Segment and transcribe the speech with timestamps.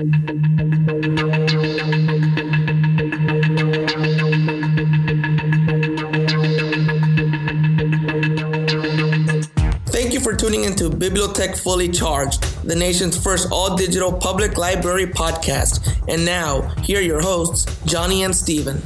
[0.00, 0.14] Thank
[10.14, 16.02] you for tuning into Bibliotech Fully Charged, the nation's first all digital public library podcast.
[16.08, 18.80] And now, here are your hosts, Johnny and Steven.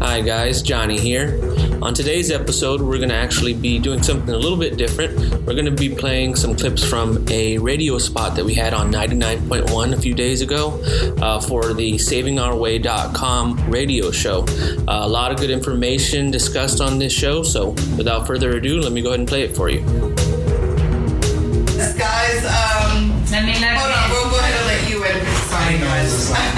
[0.00, 1.38] Hi guys, Johnny here.
[1.82, 5.18] On today's episode, we're going to actually be doing something a little bit different.
[5.46, 8.92] We're going to be playing some clips from a radio spot that we had on
[8.92, 10.78] 99.1 a few days ago
[11.22, 14.44] uh, for the SavingOurWay.com radio show.
[14.86, 18.92] Uh, a lot of good information discussed on this show, so without further ado, let
[18.92, 19.80] me go ahead and play it for you.
[21.96, 25.26] Guys, um, Let me let hold on, we'll go ahead and let you in.
[25.48, 26.30] Sorry, guys.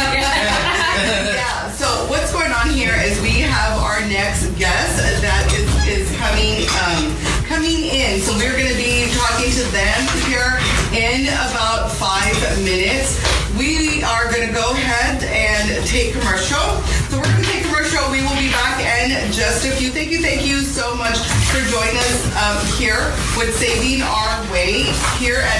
[19.65, 19.91] in You.
[19.91, 21.19] Thank you, thank you so much
[21.55, 22.99] for joining us um, here
[23.39, 24.91] with Saving Our Way
[25.23, 25.59] here at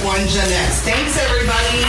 [0.00, 0.80] 99.1 Gen X.
[0.80, 1.84] Thanks, everybody.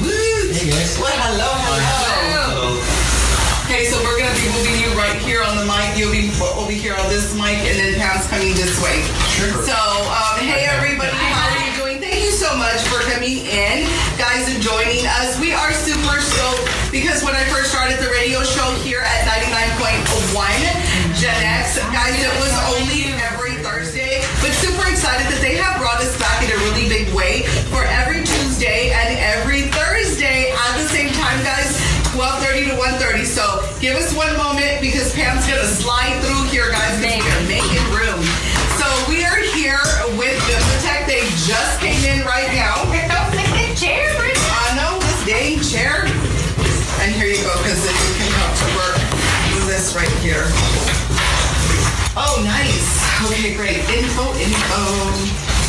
[0.00, 0.08] Woo!
[0.56, 0.96] Hey, guys.
[0.96, 2.80] Well, hello, hello.
[3.68, 5.92] Okay, so we're gonna be moving you right here on the mic.
[5.98, 9.04] You'll be over here on this mic, and then Pam's coming this way.
[9.36, 9.52] Sure.
[9.68, 11.25] So, um, hey everybody,
[21.16, 25.75] Gen X, guys, it was only every Thursday, but super excited that they have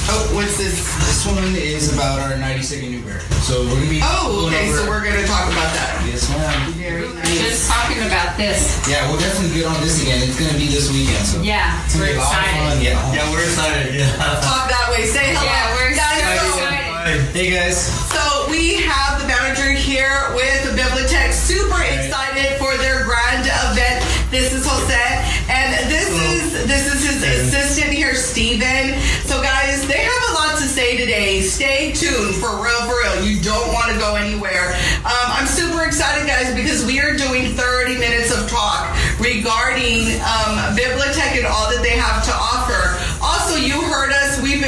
[0.09, 0.79] Oh, what's this?
[1.03, 3.19] This one is about our 90 second Newbery.
[3.43, 3.99] So we're gonna be.
[4.03, 4.67] Oh, okay.
[4.69, 5.99] over- So we're gonna talk about that.
[6.07, 6.73] Yes, ma'am.
[6.79, 7.27] Very nice.
[7.37, 8.79] Just talking about this.
[8.87, 10.23] Yeah, we're definitely good on this again.
[10.23, 11.25] It's gonna be this weekend.
[11.27, 12.55] So Yeah, it's gonna we're be a lot of fun.
[12.55, 12.83] excited.
[12.83, 13.13] Yeah.
[13.15, 13.95] Yeah, we're excited.
[13.95, 14.39] Yeah.
[14.47, 15.03] Talk that way.
[15.05, 15.43] Say hello.
[15.43, 17.35] Yeah, we're Guys, so so- excited.
[17.35, 17.77] Hey guys.
[18.11, 21.26] So we have the manager here with the Bibliotech, super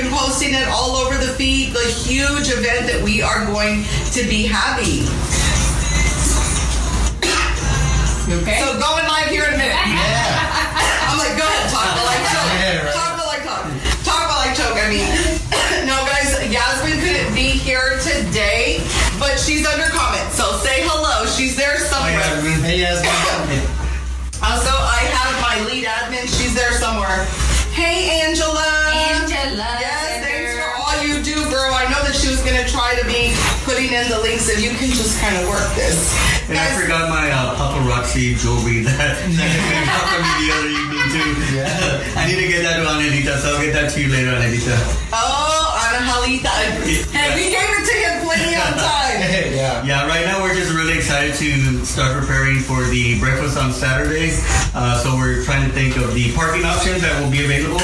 [0.01, 1.73] been posting it all over the feed.
[1.73, 3.83] The huge event that we are going
[4.15, 5.03] to be having.
[8.29, 8.61] Okay.
[8.63, 9.75] So going live here in a minute.
[9.89, 11.09] Yeah.
[11.09, 12.47] I'm like, go ahead, talk but like choke.
[12.61, 12.93] Yeah, right.
[12.93, 13.65] Talk but like talk.
[14.05, 14.77] Talk but like choke.
[14.77, 15.09] I mean,
[34.29, 34.49] putting in the links.
[34.49, 36.13] If you can just kind of work this.
[36.49, 41.05] And I forgot my uh, paparazzi jewelry that that got from me the other evening
[41.13, 41.29] too.
[41.57, 42.17] Yeah.
[42.19, 44.73] I need to get that to Anelita, so I'll get that to you later, Anelita.
[45.13, 46.49] Oh, Anahalita.
[47.19, 49.21] And we gave it to him plenty of time.
[49.53, 49.85] yeah.
[49.85, 54.33] Yeah, right now we're just really excited to start preparing for the breakfast on Saturday.
[54.73, 57.81] Uh, so we're trying to think of the parking options that will be available.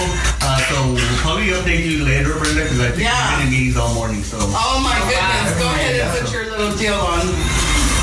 [0.69, 3.37] So we'll probably update you later, Brenda, because I think Yeah.
[3.37, 4.23] we're in meetings all morning.
[4.23, 5.53] So Oh my goodness.
[5.61, 7.21] Go ahead and put your little deal on.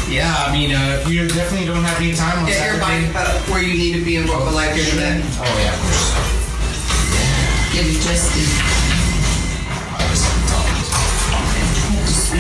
[0.08, 0.30] Yeah.
[0.46, 3.10] I mean, uh, you definitely don't have any time on Get your Saturday.
[3.12, 5.20] bike up where you need to be in Boca Life here today.
[5.40, 6.12] Oh yeah, of course.
[7.72, 8.44] Give you just the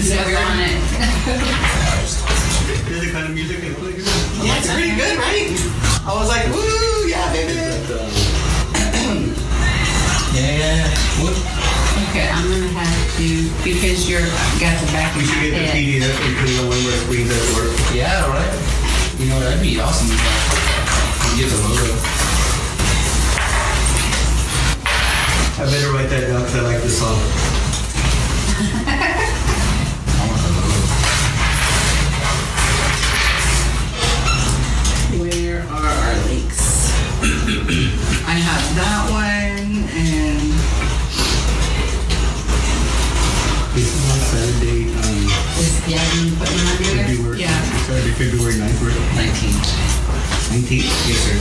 [0.00, 0.76] zip on it.
[2.86, 3.92] Here's the kind of music they play.
[4.46, 5.50] Yeah, it's pretty good, right?
[6.04, 7.71] I was like, woo, yeah, baby.
[10.62, 11.22] Yeah, yeah, yeah.
[11.26, 11.34] What?
[12.10, 13.26] Okay, I'm gonna have to
[13.66, 14.22] because you're
[14.62, 15.74] got the back of We my should get the head.
[15.74, 17.74] PDF and put it on one of our screens at work.
[17.90, 18.54] Yeah, right.
[19.18, 20.06] You know that'd be awesome.
[20.14, 21.98] If I could get the logo.
[25.58, 27.18] I better write that down because I like this song.
[48.22, 48.94] February 9th, right?
[49.18, 49.66] 19th.
[50.54, 50.86] 19th?
[51.10, 51.34] Yes, sir.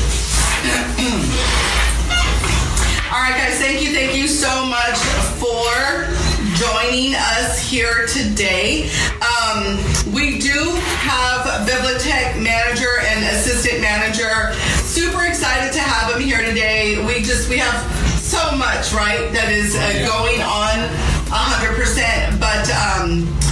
[3.13, 4.97] All right, guys, thank you, thank you so much
[5.37, 6.09] for
[6.57, 8.89] joining us here today.
[9.21, 9.77] Um,
[10.11, 10.73] we do
[11.05, 14.51] have Bibliotech manager and assistant manager.
[14.81, 16.97] Super excited to have them here today.
[17.05, 17.77] We just we have
[18.17, 20.89] so much right that is uh, going on
[21.29, 22.65] 100%, but.
[22.73, 23.50] Um,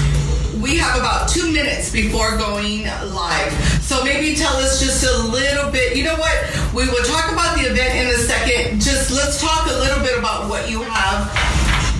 [0.69, 3.51] we have about two minutes before going live.
[3.81, 5.97] So maybe tell us just a little bit.
[5.97, 6.35] You know what?
[6.75, 8.79] We will talk about the event in a second.
[8.79, 11.25] Just let's talk a little bit about what you have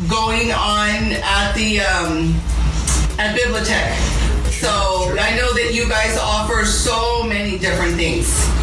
[0.08, 2.36] going on at the um,
[3.18, 3.98] at Bibliotech.
[4.52, 8.59] So I know that you guys offer so many different things.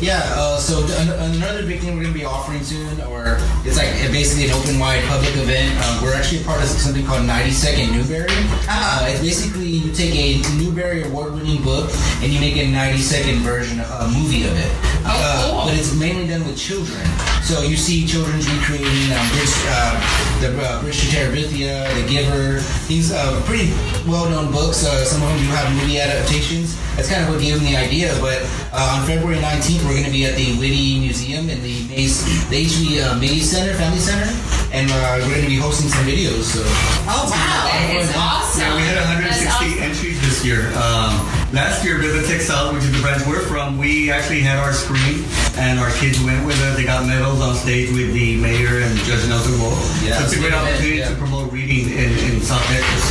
[0.00, 0.96] Yeah, uh, so th-
[1.34, 3.36] another big thing we're going to be offering soon, or
[3.66, 5.74] it's like uh, basically an open wide public event.
[5.84, 8.30] Um, we're actually part of something called 90 Second Newbery.
[8.30, 9.04] Uh-huh.
[9.04, 11.90] Uh, it's basically you take a Newbery award winning book
[12.22, 14.70] and you make a 90 second version, a movie of it.
[15.02, 15.64] Oh, Uh.
[15.66, 17.02] But it's mainly done with children.
[17.42, 19.98] So you see children's recreating um, British, uh,
[20.40, 23.72] the uh, Bridge to Terabithia, The Giver, these uh, pretty
[24.06, 24.86] well known books.
[24.86, 26.78] Uh, some of them do have movie adaptations.
[26.94, 28.14] That's kind of what gave them the idea.
[28.20, 28.42] But
[28.72, 32.20] uh, on February 19th, we're going to be at the Witte Museum in the Mays,
[32.48, 34.28] the HB uh, Mays Center, Family Center,
[34.72, 36.52] and uh, we're going to be hosting some videos.
[36.52, 36.60] So
[37.08, 37.64] Oh wow!
[37.64, 38.60] That is awesome.
[38.60, 39.80] Yeah, we had That's 160 awesome.
[39.80, 40.68] entries this year.
[40.76, 41.16] Um,
[41.56, 45.24] last year, Bibliotech South, which is the branch we're from, we actually had our screen,
[45.56, 46.76] and our kids went with us.
[46.76, 49.80] They got medals on stage with the mayor and Judge Nelson Wolff.
[50.04, 51.08] Yeah, so it's a great opportunity yeah.
[51.08, 53.04] to promote reading in, in South Texas.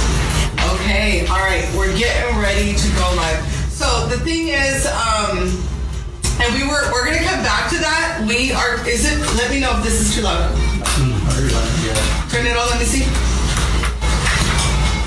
[0.77, 3.56] Okay, all right, we're getting ready to go live.
[3.77, 5.38] So the thing is, um,
[6.41, 8.25] and we were we're gonna come back to that.
[8.27, 8.81] We are.
[8.89, 9.21] Is it?
[9.38, 10.50] Let me know if this is too loud.
[12.33, 12.65] Turn it on.
[12.74, 13.06] Let me see.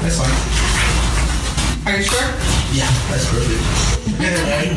[0.06, 0.30] that's fine.
[1.90, 2.22] Are you sure?
[2.70, 3.58] Yeah, that's perfect.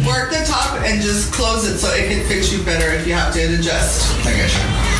[0.07, 3.13] Work the top and just close it so it can fix you better if you
[3.13, 4.09] have to adjust.
[4.25, 4.92] I got you.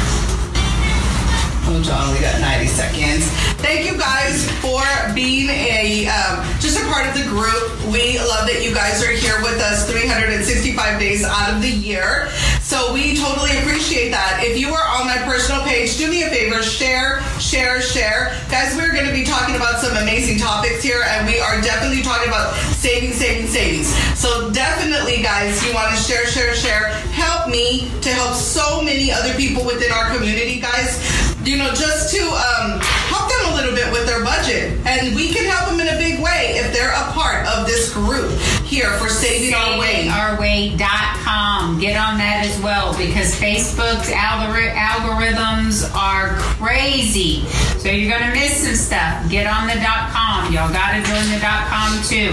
[1.65, 3.24] Oh, John, we got 90 seconds.
[3.63, 4.83] Thank you guys for
[5.15, 7.71] being a um, just a part of the group.
[7.88, 12.27] We love that you guys are here with us 365 days out of the year.
[12.60, 14.44] So we totally appreciate that.
[14.44, 18.36] If you are on my personal page, do me a favor, share, share, share.
[18.51, 22.04] Guys, we're going to be talking about some amazing topics here, and we are definitely
[22.04, 23.88] talking about saving, saving, savings.
[24.19, 26.92] So definitely, guys, you want to share, share, share.
[27.16, 31.00] Help me to help so many other people within our community, guys
[31.45, 32.80] you know, just to um,
[33.12, 34.80] help them a little bit with their budget.
[34.88, 37.94] And we can help them in a big way if they're a part of this
[37.94, 38.31] group
[38.63, 40.07] here for Saving Our Way.
[40.07, 41.80] SavingOurWay.com.
[41.80, 47.45] Get on that as well because Facebook's algori- algorithms are crazy.
[47.80, 49.30] So you're going to miss some stuff.
[49.30, 50.51] Get on the dot .com.
[50.54, 52.31] Y'all got to join the dot .com too.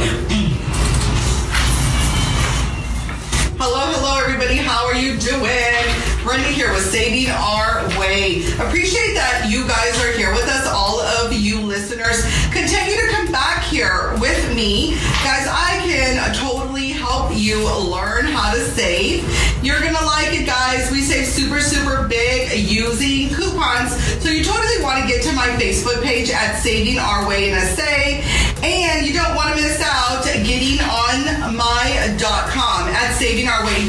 [3.58, 4.56] Hello, hello, everybody.
[4.56, 5.79] How are you doing?
[6.22, 8.44] Brenda here with Saving Our Way.
[8.60, 12.22] Appreciate that you guys are here with us, all of you listeners.
[12.52, 14.92] Continue to come back here with me.
[15.24, 19.24] Guys, I can totally help you learn how to save.
[19.64, 20.90] You're going to like it, guys.
[20.90, 23.96] We save super, super big using coupons.
[24.22, 28.22] So you totally want to get to my Facebook page at Saving Our Way NSA.
[28.62, 33.79] And you don't want to miss out getting on my.com at savingourway.com.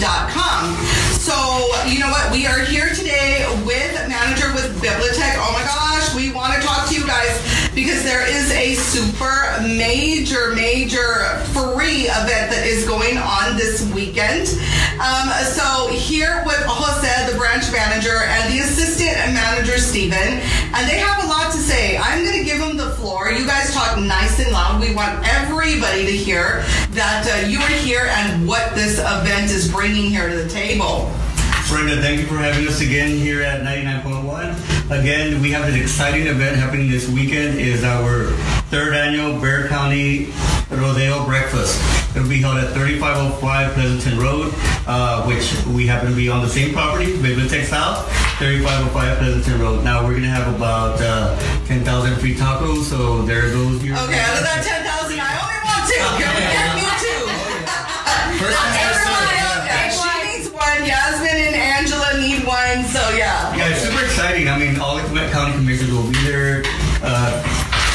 [9.92, 14.48] major, major free event that is going on this weekend.
[15.04, 20.40] Um, so, here with Jose, the branch manager, and the assistant manager, Stephen,
[20.72, 21.98] and they have a lot to say.
[21.98, 23.32] I'm going to give them the floor.
[23.32, 24.80] You guys talk nice and loud.
[24.80, 26.64] We want everybody to hear
[26.96, 31.12] that uh, you are here and what this event is bringing here to the table.
[31.68, 34.81] Brenda, thank you for having us again here at 99.1.
[34.92, 37.58] Again, we have an exciting event happening this weekend.
[37.60, 38.26] is our
[38.68, 40.34] third annual Bexar County
[40.70, 41.80] Rodeo Breakfast.
[42.14, 44.52] It'll be held at 3505 Pleasanton Road,
[44.88, 48.04] uh, which we happen to be on the same property, Bibliotech South,
[48.44, 49.82] 3505 Pleasanton Road.
[49.84, 53.96] Now we're gonna have about uh, 10,000 free tacos, so there goes your.
[53.96, 56.04] Okay, out of that 10,000, I only want two.
[56.20, 57.24] We get me two?
[58.44, 59.64] First Not one has to everybody say, else.
[59.72, 59.88] yeah.
[59.88, 60.80] Yeah, She needs one.
[60.84, 62.84] Yasmin and Angela need one.
[62.92, 63.56] So yeah.
[63.56, 63.72] Yeah,
[64.22, 64.50] exciting.
[64.50, 66.62] I mean, all the county commissioners will be there.
[67.02, 67.42] Uh,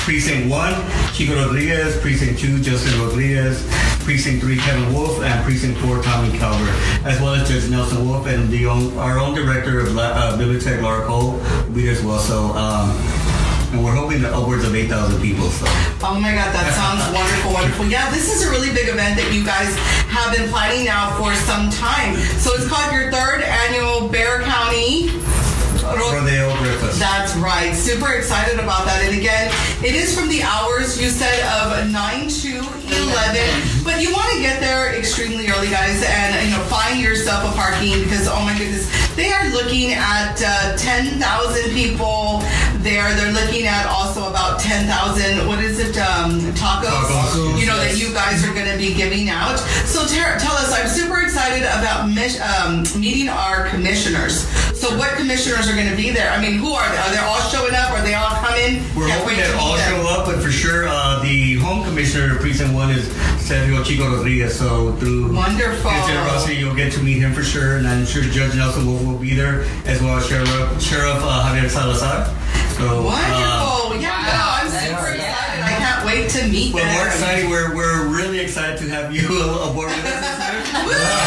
[0.03, 2.01] Precinct 1, Chico Rodriguez.
[2.01, 3.65] Precinct 2, Justin Rodriguez.
[4.03, 5.23] Precinct 3, Kevin Wolff.
[5.23, 6.75] And Precinct 4, Tommy Calvert.
[7.07, 10.83] As well as Judge Nelson Wolff and the own, our own director of uh, Bibliotech,
[10.83, 12.19] Laura Cole, will be there as well.
[12.19, 12.91] So, um,
[13.71, 15.47] and we're hoping to upwards of 8,000 people.
[15.51, 15.67] So
[16.03, 17.87] Oh my God, that sounds wonderful, wonderful.
[17.87, 19.71] Yeah, this is a really big event that you guys
[20.11, 22.19] have been planning now for some time.
[22.43, 25.26] So it's called your third annual Bexar County.
[25.99, 26.99] Rodeo Breakfast.
[26.99, 27.75] That's right.
[27.75, 29.03] Super excited about that.
[29.05, 29.53] And again,
[29.85, 33.85] it is from the hours you said of 9 to 11.
[33.85, 37.57] But you want to get there extremely early, guys, and you know find yourself a
[37.57, 41.17] parking because oh my goodness, they are looking at uh, 10,000
[41.73, 42.43] people
[42.87, 43.11] there.
[43.19, 45.49] They're looking at also about 10,000.
[45.49, 45.99] What is it?
[45.99, 46.87] Um, tacos.
[46.87, 49.59] Tacos, You know that you guys are going to be giving out.
[49.85, 50.71] So Tara, tell us.
[50.73, 54.47] I'm super excited about mis- um, meeting our commissioners.
[54.79, 56.31] So what commissioners are going to be there?
[56.31, 56.99] I mean, who are they?
[56.99, 57.91] Are they all showing up?
[57.91, 58.83] Are they all coming?
[58.95, 59.91] We're Can't hoping wait that all them.
[59.91, 63.09] show up, but for sure, uh, the home commissioner of precinct one is
[63.43, 64.57] Sergio Chico Rodriguez.
[64.59, 65.91] So through Wonderful.
[65.91, 68.99] his generosity, you'll get to meet him for sure, and I'm sure Judge Nelson will,
[69.05, 70.49] will be there as well as Sheriff
[70.81, 72.27] Sheriff uh, Javier Salazar.
[72.79, 73.97] So Wonderful.
[73.97, 75.63] uh, yeah, Wow, I'm super excited.
[75.65, 76.95] I can't wait to meet well, them.
[76.95, 79.25] more exciting, we're, we're really excited to have you
[79.63, 81.26] aboard with us.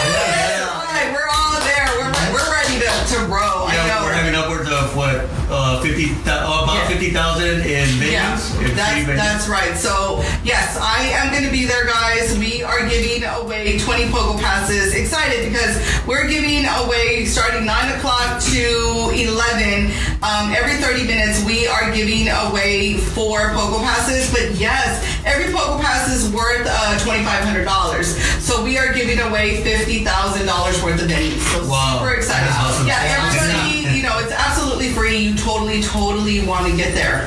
[4.90, 5.16] Of what
[5.50, 6.88] uh, fifty, uh, about Yeah.
[6.88, 8.12] fifty thousand in venues.
[8.12, 9.76] Yeah, that's, that's right.
[9.78, 12.38] So, yes, I am going to be there, guys.
[12.38, 14.94] We are giving away 20 Pogo Passes.
[14.96, 15.78] Excited because
[16.08, 19.92] we're giving away starting 9 o'clock to 11.
[20.22, 24.32] Um, every 30 minutes, we are giving away four Pogo Passes.
[24.32, 28.04] But yes, every Pogo Pass is worth uh, $2,500.
[28.42, 31.40] So, we are giving away $50,000 worth of venues.
[31.54, 32.00] So, Wow.
[32.00, 32.50] super excited.
[32.54, 32.88] Awesome.
[32.88, 34.59] Yeah, everybody, you know, it's absolutely
[35.00, 35.32] free.
[35.32, 37.24] You totally, totally want to get there.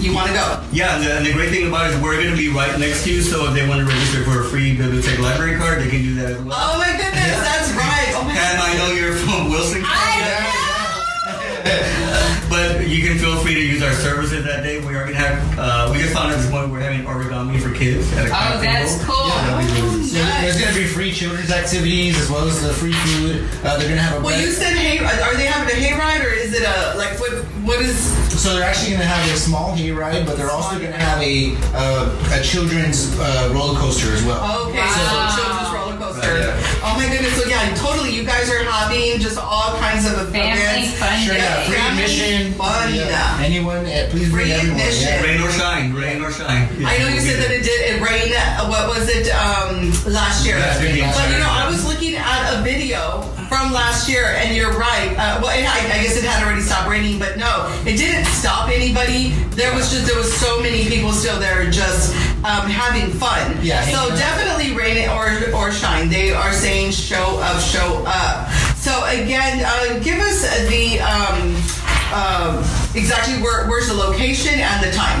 [0.00, 0.64] You want to go.
[0.72, 2.78] Yeah, and the, and the great thing about it is we're going to be right
[2.80, 5.80] next to you, so if they want to register for a free Bibliotech library card,
[5.80, 6.56] they can do that as well.
[6.56, 8.08] Oh my goodness, that's right.
[8.16, 10.40] Oh my And I know you're from Wilson, California,
[12.54, 14.78] but you can feel free to use our services that day.
[14.78, 17.60] We are going to have, uh, we just found out this morning we're having origami
[17.60, 19.04] for kids at a Oh, craft that's table.
[19.12, 19.26] cool.
[19.28, 22.62] Yeah, that'd be really So there's going to be free children's activities as well as
[22.62, 23.42] the free food.
[23.64, 24.98] Uh, they're going to have a Well, you break- said hay.
[25.02, 27.32] Are they having a hayride or is it a like what?
[27.66, 27.96] What is?
[28.40, 31.20] So they're actually going to have a small hayride, but they're also going to have
[31.22, 34.68] a uh, a children's uh, roller coaster as well.
[34.68, 35.32] Okay, Wow.
[35.34, 35.63] so children's
[36.26, 36.60] roller coaster.
[36.60, 36.80] Yeah.
[36.84, 37.34] Oh my goodness.
[37.40, 38.10] So yeah, totally.
[38.14, 40.98] You guys are having just all kinds of Family events.
[40.98, 42.52] fun Sure, yeah, free admission.
[42.54, 42.94] fun.
[42.94, 43.38] Yeah.
[43.40, 44.80] Anyone, uh, please bring Free everyone.
[44.80, 45.08] admission.
[45.08, 45.22] Yeah.
[45.22, 46.68] Rain or shine, rain or shine.
[46.84, 48.32] I know you said that it did it rain.
[48.32, 50.58] uh, What was it um, last year?
[50.58, 51.64] Last year, But you know, yeah.
[51.64, 55.12] I was looking at a video from last year, and you're right.
[55.16, 58.24] Uh, well, it, I, I guess it had already stopped raining, but no, it didn't
[58.26, 59.30] stop anybody.
[59.54, 62.14] There was just there was so many people still there just
[62.44, 63.56] um, having fun.
[63.62, 66.08] Yeah, So definitely rain it or or shine.
[66.14, 68.48] They are saying show up, show up.
[68.76, 71.56] So again, uh, give us the um,
[72.14, 72.58] um,
[72.94, 75.20] exactly where where's the location and the time.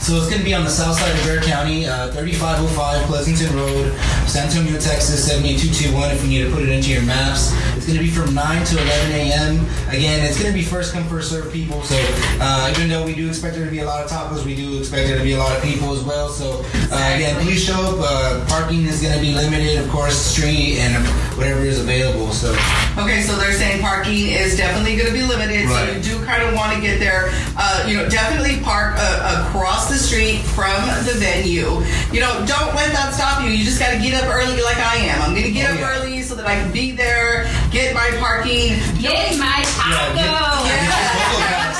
[0.00, 3.54] So it's going to be on the south side of Bexar County, uh, 3505 Pleasanton
[3.54, 3.92] Road,
[4.26, 7.52] San Antonio, Texas, 78221 if you need to put it into your maps.
[7.80, 9.56] It's going to be from 9 to 11 a.m.
[9.88, 11.80] Again, it's going to be first come, first serve people.
[11.82, 11.96] So
[12.38, 14.76] uh, even though we do expect there to be a lot of tacos, we do
[14.78, 16.28] expect there to be a lot of people as well.
[16.28, 16.60] So
[16.92, 17.96] uh, again, please show up.
[18.04, 20.92] Uh, parking is going to be limited, of course, street and
[21.38, 22.30] whatever is available.
[22.32, 22.52] So
[23.00, 25.66] Okay, so they're saying parking is definitely going to be limited.
[25.66, 27.30] So you do kind of want to get there.
[27.56, 31.80] Uh, you know, definitely park uh, across the street from the venue.
[32.12, 33.48] You know, don't let that stop you.
[33.48, 35.22] You just got to get up early, like I am.
[35.22, 35.96] I'm going to get Oh, up yeah.
[35.96, 38.76] early so that I can be there, get my parking.
[39.00, 40.16] Get my taco.
[40.16, 41.70] Yeah.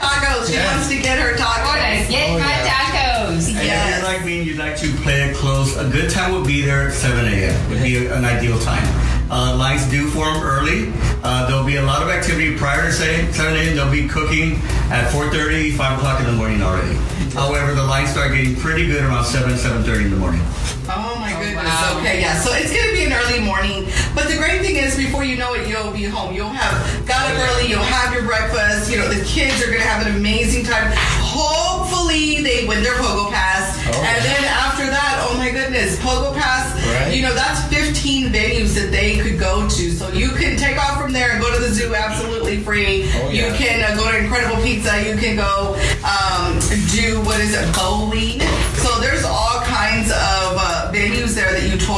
[0.00, 0.46] Tacos.
[0.48, 0.72] She Yeah.
[0.72, 1.68] wants to get her tacos.
[1.68, 2.08] Orders.
[2.08, 3.48] Get Oh, my tacos.
[3.48, 6.32] And if you're like me and you'd like to play it close, a good time
[6.32, 7.68] would be there at 7 a.m.
[7.70, 8.86] would be an ideal time.
[9.30, 10.90] Uh, lines do form early.
[11.22, 13.76] Uh, there'll be a lot of activity prior to say 7 a.m.
[13.76, 14.54] They'll be cooking
[14.90, 16.96] at 4.30, 5 o'clock in the morning already.
[17.34, 20.40] However, the lines start getting pretty good around 7, 7.30 in the morning.
[20.88, 21.17] Oh,
[21.58, 21.74] goodness.
[21.74, 21.98] wow.
[22.00, 22.38] Okay, yeah.
[22.38, 23.84] So it's gonna be an early morning,
[24.14, 26.34] but the great thing is, before you know it, you'll be home.
[26.34, 26.72] You'll have
[27.06, 27.68] got up early.
[27.68, 28.90] You'll have your breakfast.
[28.90, 30.92] You know, the kids are gonna have an amazing time.
[31.20, 36.34] Hopefully, they win their Pogo Pass, Oh, and then after that, oh my goodness, Pogo
[36.34, 36.74] Pass.
[36.86, 37.14] Right.
[37.14, 39.90] You know, that's 15 venues that they could go to.
[39.92, 43.08] So you can take off from there and go to the zoo absolutely free.
[43.22, 44.92] Oh, You can uh, go to Incredible Pizza.
[45.04, 45.74] You can go
[46.04, 46.58] um,
[46.92, 48.40] do what is it, bowling.
[48.82, 49.47] So there's all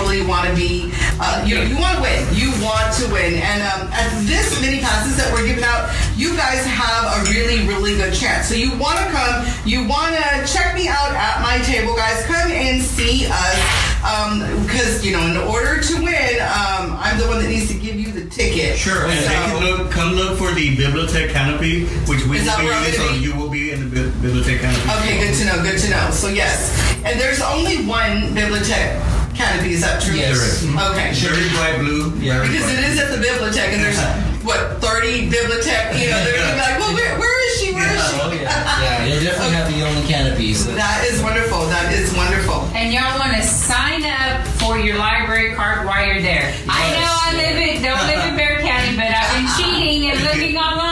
[0.01, 0.91] totally want to be.
[1.21, 2.21] Uh, you know, you want to win.
[2.33, 3.35] You want to win.
[3.37, 7.67] And um, at this many passes that we're giving out, you guys have a really,
[7.69, 8.49] really good chance.
[8.49, 9.45] So you want to come.
[9.65, 12.25] You want to check me out at my table, guys.
[12.25, 13.59] Come and see us.
[14.65, 17.97] Because, you know, in order to win, um, I'm the one that needs to give
[17.97, 18.79] you the ticket.
[18.79, 22.93] Sure, and So- look, come look for the Bibliotech canopy, which we will be, gonna
[22.93, 24.89] so you will be in the Bi- Bibliotech canopy.
[25.05, 25.63] Okay, good to know.
[25.63, 26.11] Good to know.
[26.13, 26.73] So yes,
[27.05, 29.73] and there's only one bibliotech canopy.
[29.73, 30.15] Is that true?
[30.15, 30.37] Yes.
[30.37, 30.77] There is.
[30.93, 31.09] Okay.
[31.17, 32.13] Very bright blue.
[32.21, 32.45] Yeah.
[32.45, 32.77] Because bright.
[32.77, 34.01] it is at the bibliotech, and there's
[34.45, 35.97] what 30 bibliotech.
[35.97, 37.73] You know, they're gonna be like, well, where, where is she?
[37.73, 38.21] Where is she?
[38.21, 38.53] Oh yeah,
[38.85, 39.05] yeah.
[39.09, 40.53] You'll definitely have the only canopy.
[40.53, 41.65] So That is wonderful.
[41.73, 42.69] That is wonderful.
[42.77, 46.53] And y'all want to sign up for your library card while you're there.
[46.69, 50.21] I know I live in don't live in Bexar County, but I've been cheating and
[50.21, 50.90] looking online.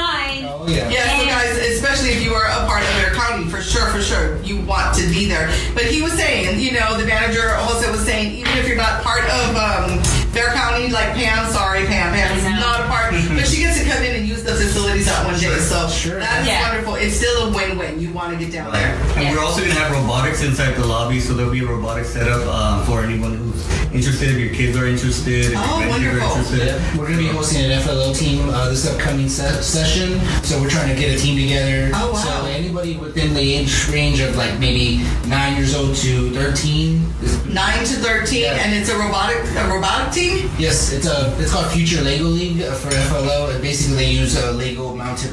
[4.68, 5.48] Want to be there.
[5.74, 9.02] But he was saying, you know, the manager also was saying, even if you're not
[9.02, 9.98] part of um,
[10.54, 11.50] County, like Pam,
[15.98, 16.18] Sure.
[16.20, 16.68] that is Yeah.
[16.68, 16.94] wonderful.
[16.94, 18.00] It's still a win-win.
[18.00, 18.94] You want to get down there.
[19.16, 19.32] And Yeah.
[19.34, 22.42] we're also going to have robotics inside the lobby, so there'll be a robotics setup
[22.46, 24.30] uh, for anyone who's interested.
[24.30, 26.36] If your kids are interested, if Oh, your grandkids are wonderful.
[26.38, 26.66] interested.
[26.68, 30.20] Yeah, we're gonna be hosting an FLL team uh, this upcoming se- session.
[30.44, 31.90] So we're trying to get a team together.
[31.94, 32.18] Oh, wow.
[32.42, 37.04] So anybody within the age range of like maybe nine years old to thirteen.
[37.22, 38.60] Is, Nine to thirteen, Yeah.
[38.62, 40.50] and it's a robotic a robotic team.
[40.58, 43.50] yes, it's a it's called Future Lego League for FLL.
[43.50, 45.32] And basically, they use uh, Lego mounted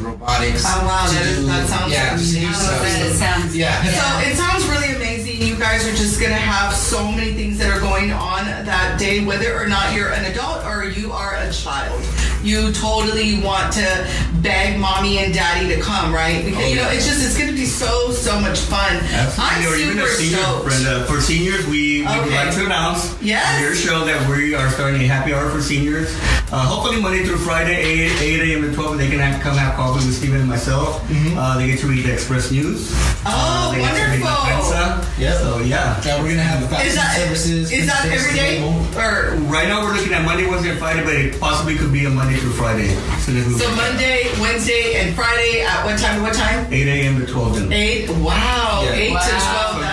[0.63, 2.53] Oh, wow, that is- do- that sounds yeah, amazing.
[2.53, 2.81] stuff.
[2.81, 3.83] That So- sounds yeah.
[3.83, 5.41] So it sounds really amazing.
[5.41, 9.23] You guys are just gonna have so many things that are going on that day,
[9.25, 12.01] whether or not you're an adult or you are a child.
[12.43, 14.07] You totally want to
[14.43, 16.45] beg mommy and daddy to come, right?
[16.45, 18.97] Because Oh, you know, it's just it's gonna be so so much fun.
[19.11, 19.83] Absolutely.
[19.83, 20.65] I'm super a senior, stoked.
[20.65, 21.05] Brenda.
[21.05, 23.59] For seniors, we, we would like to announce Yes.
[23.59, 26.13] Your show that we are starting a happy hour for seniors.
[26.53, 28.61] Uh, hopefully Monday through Friday, 8, 8 a.m.
[28.61, 31.01] to 12, they can have, come have coffee with Steven and myself.
[31.09, 31.35] Mm-hmm.
[31.35, 32.91] Uh, they get to read the Express News.
[33.25, 34.29] Oh, uh, wonderful.
[35.17, 35.33] Yeah.
[35.41, 35.99] So, yeah.
[36.05, 36.21] yeah.
[36.21, 37.71] We're going to have the faculty is that, services.
[37.71, 38.61] Is that every day?
[38.93, 42.05] Or right now we're looking at Monday, Wednesday, and Friday, but it possibly could be
[42.05, 42.93] a Monday through Friday.
[43.25, 43.33] So,
[43.73, 46.71] Monday, Wednesday, and Friday at what time to what time?
[46.71, 47.19] 8 a.m.
[47.19, 47.73] to 12 noon.
[47.73, 48.09] 8?
[48.21, 48.81] Wow.
[48.85, 48.91] Yeah.
[48.93, 49.19] 8 wow.
[49.19, 49.84] to 12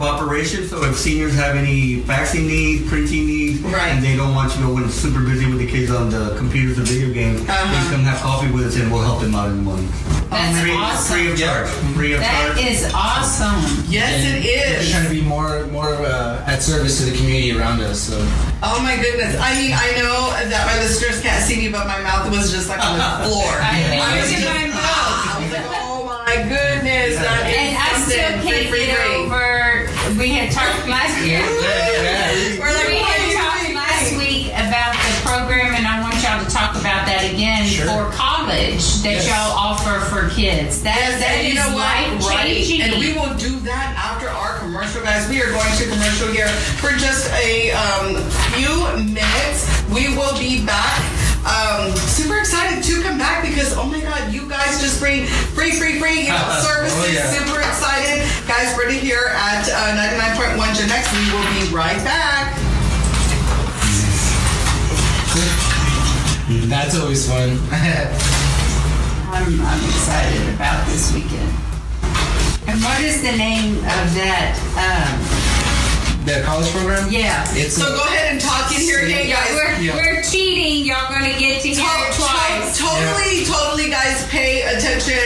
[0.00, 0.66] of operation.
[0.66, 3.88] So if seniors have any faxing needs, printing needs, Right.
[3.92, 6.10] and they don't want you to go when it's super busy with the kids on
[6.10, 7.66] the computers or video games, Uh-huh.
[7.72, 9.88] they can come have coffee with us and we'll help them out in the morning.
[10.30, 11.16] That's free, awesome.
[11.16, 11.68] free of charge.
[11.94, 12.64] Free of That charge.
[12.64, 13.84] is awesome.
[13.88, 17.50] Yes, And it We're trying to be more more uh, at service to the community
[17.52, 18.00] around us.
[18.00, 18.16] So
[18.62, 19.36] Oh my goodness.
[19.40, 22.68] I mean, I know that my listeners can't see me, but my mouth was just
[22.68, 23.50] like on the floor.
[23.50, 24.02] I know.
[24.02, 25.18] I was Look at my mouth.
[25.34, 27.18] I was like, oh my goodness.
[27.18, 28.48] That is And I still something.
[28.48, 29.49] can't Free, free, get over.
[30.20, 31.40] We had talked last year.
[32.60, 36.76] We're we had talked last week about the program, and I want y'all to talk
[36.76, 37.88] about that again Sure.
[37.88, 39.24] for college that Yes.
[39.24, 40.82] y'all offer for kids.
[40.84, 41.88] That, Yes, that and you know what?
[41.88, 42.52] life Right.
[42.84, 45.26] And we will do that after our commercial, guys.
[45.32, 46.48] We are going to commercial here
[46.84, 48.20] for just a um,
[48.52, 49.64] few minutes.
[49.88, 51.00] We will be back.
[51.48, 55.24] Um, super excited to come back because oh my god, you guys just bring
[55.56, 57.00] free, free, free, you know, services.
[57.00, 57.32] Oh, yeah.
[57.32, 58.19] Super excited,
[58.60, 58.74] guys.
[58.76, 59.96] Brenda here at uh,
[60.36, 61.08] 99.1 Gen X.
[61.16, 62.56] We will be right back.
[66.68, 67.56] that's always fun.
[69.32, 71.48] I'm, I'm excited about this weekend.
[72.68, 74.52] And what is the name of that?
[74.76, 77.08] Um, the college program.
[77.10, 77.46] yeah.
[77.56, 79.50] It's So a- go ahead and talk in here, hey guys.
[79.56, 79.96] We're, Yeah.
[79.96, 80.84] we're cheating.
[80.84, 82.76] Y'all gonna get to hear it twice.
[82.76, 85.16] to- Totally, totally, guys, pay attention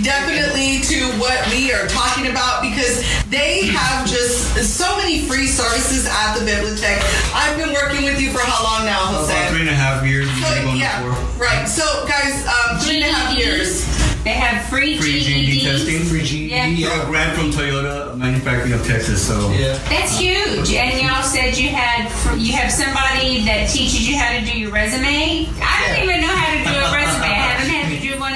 [0.00, 6.06] definitely to what we are talking about because they have just so many free services
[6.08, 7.00] at the Bibliotech.
[7.34, 9.48] I've been working with you for how long now, About Jose?
[9.50, 10.28] three and a half years.
[10.40, 11.66] So, yeah, for right.
[11.68, 13.86] So, guys, um, three and a half years.
[14.22, 15.64] They have free, free GED GEDs.
[15.64, 16.04] testing.
[16.04, 16.48] free G.
[16.50, 16.94] Yeah.
[16.94, 19.18] So a grant from Toyota Manufacturing of Texas.
[19.26, 19.74] So Yeah.
[19.90, 20.70] That's huge.
[20.72, 22.06] And y'all said you had
[22.38, 25.48] you have somebody that teaches you how to do your resume.
[25.60, 27.21] I don't even know how to do a resume.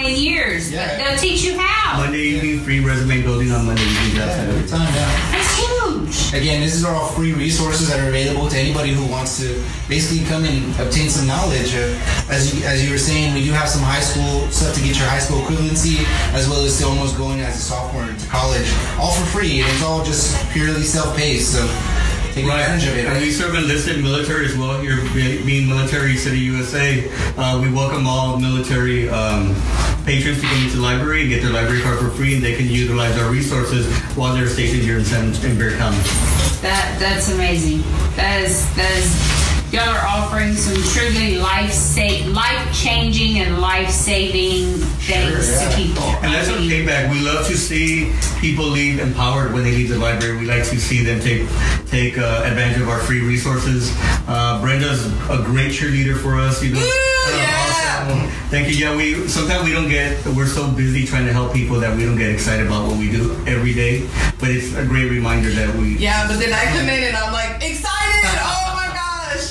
[0.06, 0.70] In years.
[0.72, 0.88] Yeah.
[0.88, 1.98] But they'll teach you how.
[2.02, 4.16] Monday evening, free resume building on Monday evening.
[4.16, 4.48] That's Yeah, it.
[4.56, 5.32] every time, yeah.
[5.32, 6.40] That's huge.
[6.40, 10.24] Again, this is all free resources that are available to anybody who wants to basically
[10.26, 11.74] come and obtain some knowledge.
[11.74, 11.94] Uh,
[12.30, 14.98] as you as you were saying, we do have some high school stuff to get
[14.98, 18.68] your high school equivalency, as well as to almost going as a sophomore to college,
[18.98, 21.52] all for free, and it's all just purely self-paced.
[21.54, 21.62] So
[22.36, 22.60] take Right.
[22.60, 23.06] advantage of it.
[23.06, 27.10] And we serve enlisted military as well here, be- being Military City, USA.
[27.38, 29.54] Uh, we welcome all military um,
[30.04, 32.54] patrons to come into the library and get their library card for free, and they
[32.54, 35.96] can utilize our resources while they're stationed here in San in Bexar County.
[36.60, 37.82] That that's amazing.
[38.16, 43.90] That is that is Y'all are offering some truly life sa- life changing and life
[43.90, 45.68] saving things yeah.
[45.68, 46.04] to people.
[46.22, 47.10] And that's I what mean, payback.
[47.10, 50.36] We love to see people leave empowered when they leave the library.
[50.38, 51.48] We like to see them take
[51.88, 53.92] take uh, advantage of our free resources.
[54.28, 56.62] Uh, Brenda's a great cheerleader for us.
[56.62, 56.80] You know.
[56.80, 58.06] Woo, Uh, yeah.
[58.06, 58.30] awesome.
[58.50, 58.74] Thank you.
[58.76, 60.24] Yeah, we sometimes we don't get.
[60.26, 63.10] We're so busy trying to help people that we don't get excited about what we
[63.10, 64.06] do every day.
[64.38, 65.98] But it's a great reminder that we.
[65.98, 67.94] Yeah, but then I come in and I'm like excited.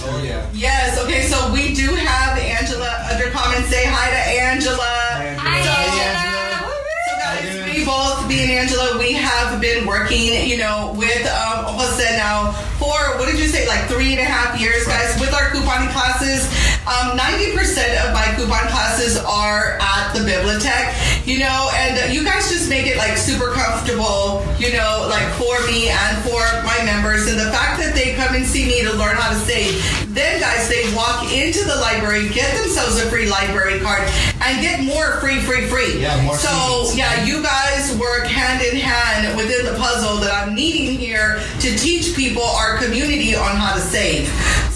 [0.08, 0.46] Oh yeah.
[0.54, 1.00] Yes.
[1.04, 1.24] Okay.
[1.24, 3.70] So we do have Angela under comments.
[3.70, 5.38] Say hi to Angela.
[5.40, 6.72] Hi, So- Angela.
[7.06, 11.66] So guys, we both, me and Angela, we have been working, you know, with um,
[11.78, 15.34] Jose now for what did you say, like three and a half years, guys, with
[15.34, 16.46] our couponing classes.
[16.86, 17.58] Um, 90%
[18.06, 22.86] of my coupon classes are at the Bibliotech, you know, and you guys just make
[22.86, 27.26] it like super comfortable, you know, like for me and for my members.
[27.26, 29.82] And the fact that they come and see me to learn how to save,
[30.14, 34.06] then guys, they walk into the library, get themselves a free library card,
[34.46, 36.00] and get more free, free, free.
[36.00, 40.54] Yeah, more So yeah, you guys work hand in hand within the puzzle that I'm
[40.54, 44.30] needing here to teach people our community on how to save.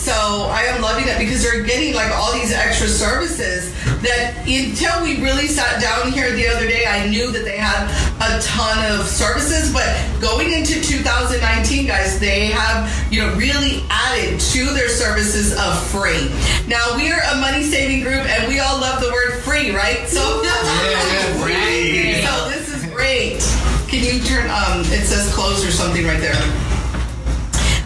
[0.10, 3.69] So I am loving it because they're getting like all these extra services
[4.02, 7.86] that until we really sat down here the other day, I knew that they had
[8.17, 9.72] a ton of services.
[9.72, 9.86] But
[10.19, 16.26] going into 2019, guys, they have you know really added to their services of free.
[16.65, 20.10] Now we are a money saving group, and we all love the word free, right?
[20.10, 22.26] So yeah, free.
[22.26, 23.45] So this is great.
[23.86, 24.50] Can you turn?
[24.50, 26.69] Um, it says close or something right there.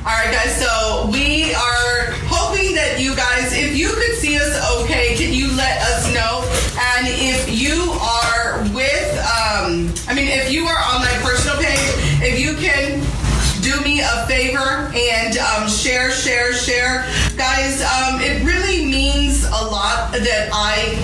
[0.06, 0.60] All right, guys.
[0.60, 5.52] So we are hoping that you guys, if you could see us okay, can you
[5.56, 6.44] let us know?
[6.96, 11.80] And if you are with, um, I mean, if you are on my personal page,
[12.22, 13.00] if you can
[13.64, 17.82] do me a favor and um, share, share, share, guys.
[17.82, 21.00] Um, it really means a lot that I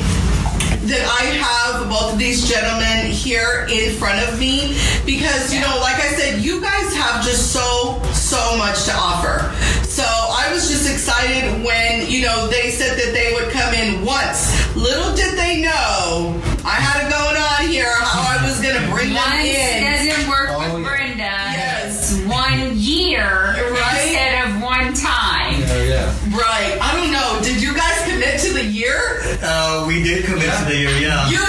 [0.90, 5.78] that I have both of these gentlemen here in front of me because you know,
[5.80, 9.56] like I said, you guys have just so so much to offer.
[9.86, 10.04] So
[11.24, 14.56] excited when you know they said that they would come in once.
[14.76, 19.10] Little did they know I had it going on here how I was gonna bring
[19.10, 19.84] them Once in.
[19.84, 20.90] doesn't work Oh, with yeah.
[20.90, 21.36] Brenda.
[21.60, 22.16] Yes.
[22.26, 23.28] One year
[23.72, 24.08] Right?
[24.08, 25.60] instead of one time.
[25.60, 26.38] Yeah, yeah.
[26.38, 26.78] Right.
[26.82, 27.40] I don't know.
[27.44, 29.20] Did you guys commit to the year?
[29.44, 30.92] Uh, we did commit to the year.
[31.00, 31.28] Yeah.
[31.30, 31.44] You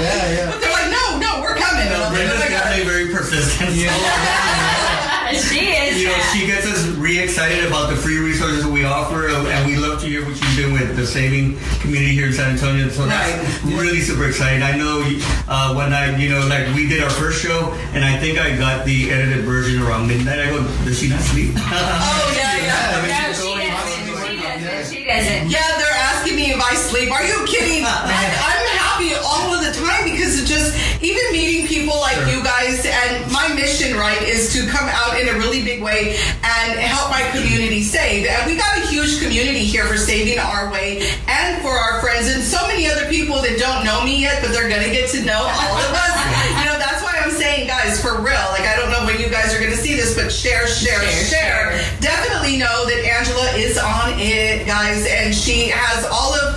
[0.00, 0.50] Yeah, yeah.
[0.52, 1.86] But they're like, no, no, we're coming.
[1.86, 2.64] And I'm like, Brenda's oh my God.
[2.64, 3.70] definitely very persistent.
[5.50, 5.98] she is.
[6.00, 9.76] You know, she gets us re-excited about the free resources that we offer, and we
[9.76, 12.88] love to hear what you're doing with the saving community here in San Antonio.
[12.90, 13.32] So that's
[13.64, 13.74] Right.
[13.74, 14.62] really super exciting.
[14.62, 15.02] I know
[15.48, 18.56] uh, when I, you know, like we did our first show, and I think I
[18.56, 20.38] got the edited version around midnight.
[20.38, 21.50] I go, does she not sleep?
[21.56, 23.02] Oh, yeah, yeah.
[23.02, 24.30] no, she doesn't.
[24.30, 24.94] She doesn't.
[24.94, 25.50] She doesn't.
[25.50, 27.10] Yeah, they're asking me if I sleep.
[27.10, 27.82] Are you kidding?
[27.82, 28.55] And I'm
[28.96, 30.72] happy all of the time because it just
[31.04, 35.28] even meeting people like you guys and my mission, right, is to come out in
[35.28, 38.26] a really big way and help my community save.
[38.26, 42.28] And we got a huge community here for saving our way and for our friends
[42.32, 45.20] and so many other people that don't know me yet, but they're gonna get to
[45.24, 46.16] know all of us.
[46.56, 48.46] you know, that's why I'm saying, guys, for real.
[48.56, 51.28] Like I don't know when you guys are gonna see this, but share, share, Share,
[51.28, 51.76] share.
[51.76, 52.00] share.
[52.00, 56.56] Definitely know that Angela is on it, guys, and she has all of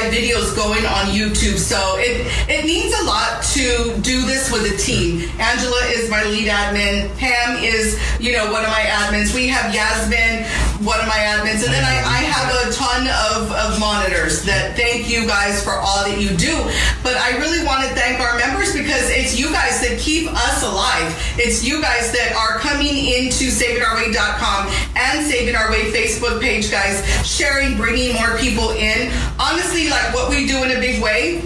[0.00, 1.58] live videos going on YouTube.
[1.58, 5.28] So it it means a lot to do this with a team.
[5.40, 7.16] Angela is my lead admin.
[7.16, 9.34] Pam is, you know, one of my admins.
[9.34, 10.44] We have Yasmin,
[10.84, 14.76] one of my admins, and then I, I have a ton of, of monitors that
[14.76, 16.52] thank you guys for all that you do.
[17.02, 20.62] But I really want to thank our members because it's you guys that keep us
[20.62, 21.16] alive.
[21.38, 27.00] It's you guys that are coming into SavingOurWay.com and Saving Our Way Facebook page, guys,
[27.26, 29.10] sharing, bringing more people in.
[29.40, 31.40] Honestly, like what we do in a big way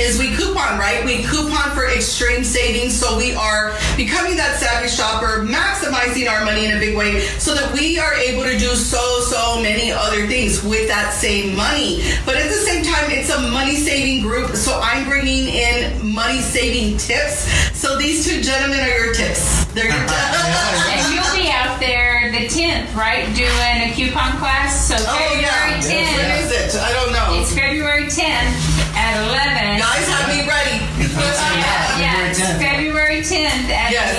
[0.00, 1.04] is we coupon, right?
[1.04, 2.98] We coupon for extreme savings.
[2.98, 7.54] So we are becoming that savvy shopper, maximizing our money in a big way so
[7.54, 12.02] that we are able to do so, so many other things with that same money.
[12.24, 14.54] But at the same time, it's a money saving group.
[14.56, 17.50] So I'm bringing in money saving tips.
[17.76, 19.64] So these two gentlemen are your tips.
[19.74, 20.88] They're your tips.
[20.88, 23.26] And you'll be out there the 10th, right?
[23.34, 24.88] Doing a coupon class.
[24.88, 26.06] So oh, February Oh, February yeah.
[26.06, 26.16] 10th.
[26.16, 26.80] When is it?
[26.80, 27.40] I don't know.
[27.40, 29.80] It's February 10th at 11.
[29.80, 30.76] Guys, have me ready.
[31.18, 32.60] Yeah, yeah, it's February 10th.
[32.60, 34.14] February 10th at Yes.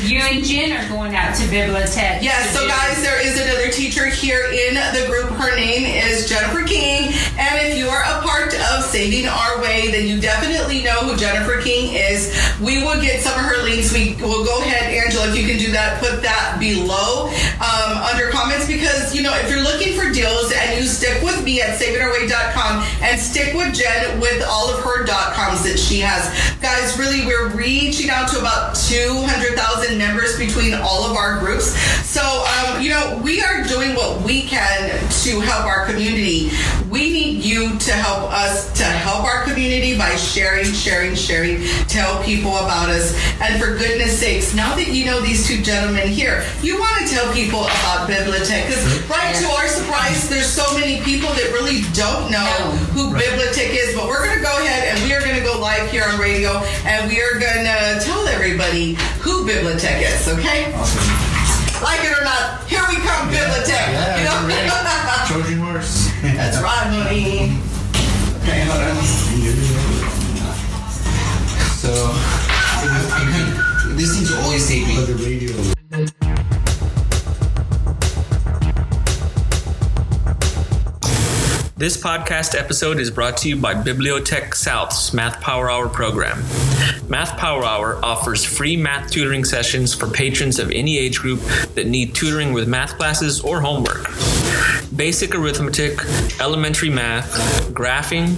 [0.00, 2.22] 11, you and Jen are going out to Bibliotech.
[2.22, 5.30] Yes, to so do- guys, there is another teacher here in the group.
[5.38, 7.12] Her name is Jennifer King.
[7.38, 8.22] And if you are a
[9.22, 12.34] Our Way, then you definitely know who Jennifer King is.
[12.60, 13.94] We will get some of her links.
[13.94, 17.30] We will go ahead, Angela, if you can do that, put that below
[17.62, 21.44] um, under comments because, you know, if you're looking for deals and you stick with
[21.44, 26.00] me at savingourway.com and stick with Jen with all of her dot coms that she
[26.00, 26.26] has.
[26.60, 31.76] Guys, really, we're reaching out to about 200,000 members between all of our groups.
[32.08, 34.90] So, um, you know, we are doing what we can
[35.24, 36.50] to help our community.
[36.90, 41.60] We need you to help us to help our community by sharing, sharing, sharing.
[41.92, 43.12] Tell people about us.
[43.44, 47.06] And for goodness sakes, now that you know these two gentlemen here, you want to
[47.12, 48.64] tell people about Bibliotech.
[48.64, 49.12] Because, mm-hmm.
[49.12, 52.72] right to our surprise, there's so many people that really don't know No.
[52.96, 53.92] who Bibliotech is.
[53.92, 56.16] But we're going to go ahead and we are going to go live here on
[56.18, 60.72] radio and we are going to tell everybody who Bibliotech is, okay?
[61.84, 63.68] Like it or not, here we come, Bibliotech.
[63.68, 64.48] Yeah, you know?
[64.48, 64.72] you're.
[65.28, 66.08] Trojan horse.
[66.22, 67.73] That's right, honey.
[71.84, 71.92] So,
[73.94, 75.04] this thing's always taping.
[75.04, 75.74] the radio.
[81.76, 86.38] This podcast episode is brought to you by Bibliotech South's Math Power Hour program.
[87.06, 91.40] Math Power Hour offers free math tutoring sessions for patrons of any age group
[91.74, 94.08] that need tutoring with math classes or homework.
[94.94, 96.00] Basic arithmetic,
[96.40, 97.32] elementary math,
[97.72, 98.36] graphing,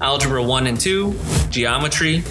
[0.00, 1.14] algebra 1 and 2,
[1.50, 2.22] geometry,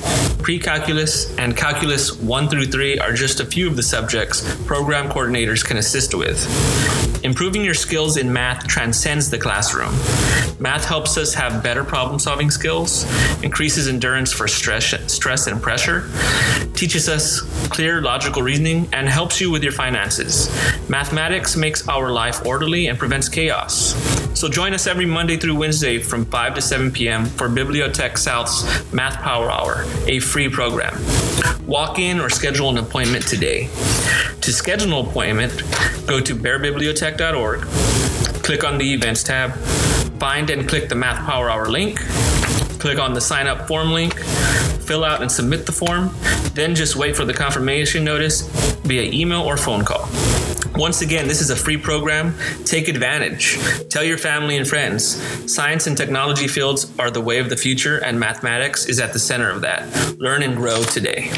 [0.41, 5.65] pre-calculus, and calculus 1 through 3 are just a few of the subjects program coordinators
[5.65, 6.37] can assist with.
[7.23, 9.93] Improving your skills in math transcends the classroom.
[10.59, 13.05] Math helps us have better problem solving skills,
[13.43, 16.09] increases endurance for stress, stress and pressure,
[16.73, 20.49] teaches us clear logical reasoning, and helps you with your finances.
[20.89, 24.26] Mathematics makes our life orderly and prevents chaos.
[24.37, 27.25] So join us every Monday through Wednesday from 5 to 7 p.m.
[27.25, 30.95] for Bibliotech South's Math Power Hour, a free program.
[31.65, 33.63] Walk in or schedule an appointment today.
[34.41, 35.63] To schedule an appointment,
[36.05, 37.61] go to bexarbibliotech.org,
[38.43, 39.53] click on the events tab,
[40.19, 41.99] find and click the Math Power Hour link,
[42.77, 46.11] click on the sign up form link, fill out and submit the form,
[46.53, 48.41] then just wait for the confirmation notice
[48.83, 50.07] via email or phone call.
[50.77, 52.35] Once again, this is a free program.
[52.63, 53.57] Take advantage.
[53.89, 55.19] Tell your family and friends.
[55.51, 59.19] Science and technology fields are the way of the future, and mathematics is at the
[59.19, 60.19] center of that.
[60.19, 61.31] Learn and grow today.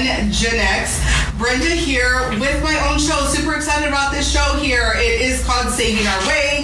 [0.00, 1.00] 99.1 Gen X.
[1.36, 3.18] Brenda here with my own show.
[3.26, 4.92] Super excited about this show here.
[4.96, 6.59] It is called Saving Our Way.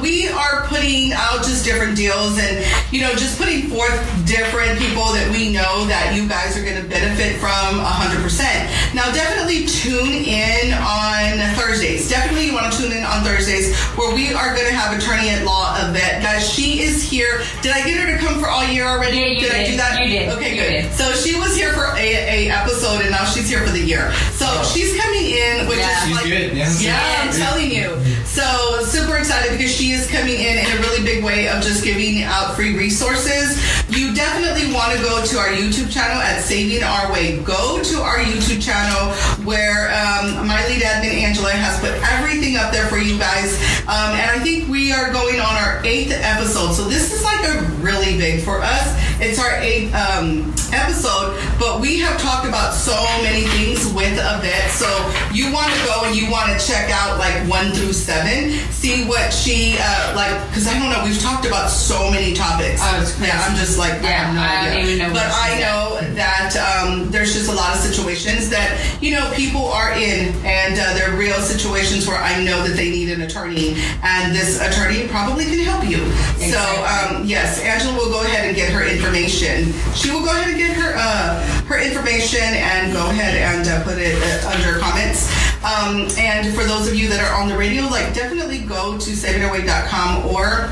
[0.00, 3.92] So we are putting out just different deals and, you know, just putting forth
[4.24, 8.96] different people that we know that you guys are going to benefit from 100%.
[8.96, 12.08] Now, definitely tune in on Thursdays.
[12.08, 15.28] Definitely you want to tune in on Thursdays where we are going to have attorney
[15.28, 16.22] at law Yvette.
[16.22, 17.42] Guys, she is here.
[17.60, 19.18] Did I get her to come for all year already?
[19.18, 19.70] Yeah, you I did.
[19.72, 20.00] do that?
[20.00, 20.28] You did.
[20.38, 20.70] Okay, You good.
[20.88, 20.92] did.
[20.96, 24.12] So she was here for a, a episode and now she's here for the year.
[24.32, 24.64] So oh.
[24.72, 25.92] she's coming in, which Yeah.
[25.92, 26.72] is She's like, good, yeah.
[26.80, 27.96] yeah, I'm telling you.
[28.30, 31.82] So super excited because she is coming in in a really big way of just
[31.82, 33.58] giving out free resources.
[33.90, 37.42] You definitely want to go to our YouTube channel at Saving Our Way.
[37.42, 39.10] Go to our YouTube channel
[39.44, 43.58] where um, my lead admin Angela has put everything up there for you guys.
[43.90, 46.74] Um, and I think we are going on our eighth episode.
[46.74, 48.86] So this is like a really big for us.
[49.18, 54.70] It's our eighth um, episode, but we have talked about so many things with Yvette.
[54.70, 54.86] So
[55.34, 59.04] you want to go and you want to check out like one through seven, see
[59.04, 60.32] what she uh, like.
[60.48, 62.80] Because I don't know, we've talked about so many topics.
[62.80, 65.10] Oh, yeah, I'm just like yeah, I have no idea.
[65.12, 69.66] But I know that um, there's just a lot of situations that you know people
[69.66, 73.76] are in, and uh, they're real situations where I know that they need an attorney,
[74.02, 76.00] and this attorney probably can help you.
[76.38, 79.72] So um, yes, Angela will go ahead and get her information.
[79.94, 83.84] She will go ahead and get her uh, her information and go ahead and uh,
[83.84, 85.30] put it uh, under comments.
[85.62, 89.10] Um, and for those of you that are on the radio, like definitely go to
[89.10, 90.68] savingourway.com or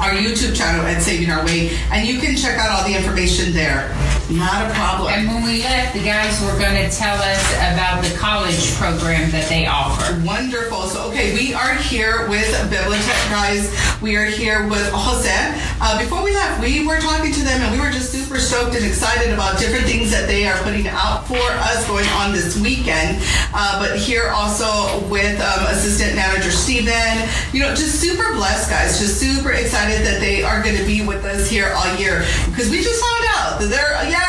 [0.00, 3.52] our YouTube channel at Saving Our Way, and you can check out all the information
[3.52, 3.88] there.
[4.26, 5.14] Not a problem.
[5.14, 9.30] And when we left, the guys were going to tell us about the college program
[9.30, 10.18] that they offer.
[10.26, 10.82] Wonderful.
[10.90, 13.70] So, okay, we are here with Bibliotech guys.
[14.02, 15.30] We are here with Jose.
[15.78, 18.74] Uh, before we left, we were talking to them and we were just super stoked
[18.74, 22.58] and excited about different things that they are putting out for us going on this
[22.58, 23.22] weekend.
[23.54, 28.98] Uh, but here also with um, Assistant Manager Steven, you know, just super blessed guys,
[28.98, 32.70] just super excited that they are going to be with us here all year because
[32.70, 34.24] we just found out that they're, yeah.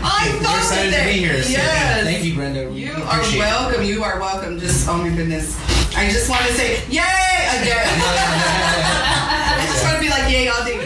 [0.00, 1.42] I We're thought excited that to be here.
[1.42, 2.04] So, yes.
[2.04, 2.70] Thank you, Brenda.
[2.70, 3.38] We You are appreciate it.
[3.40, 3.82] welcome.
[3.84, 4.58] You are welcome.
[4.60, 5.58] Just oh my goodness.
[5.96, 7.02] I just want to say yay
[7.58, 7.82] again.
[9.58, 10.78] I just want to be like yay all day.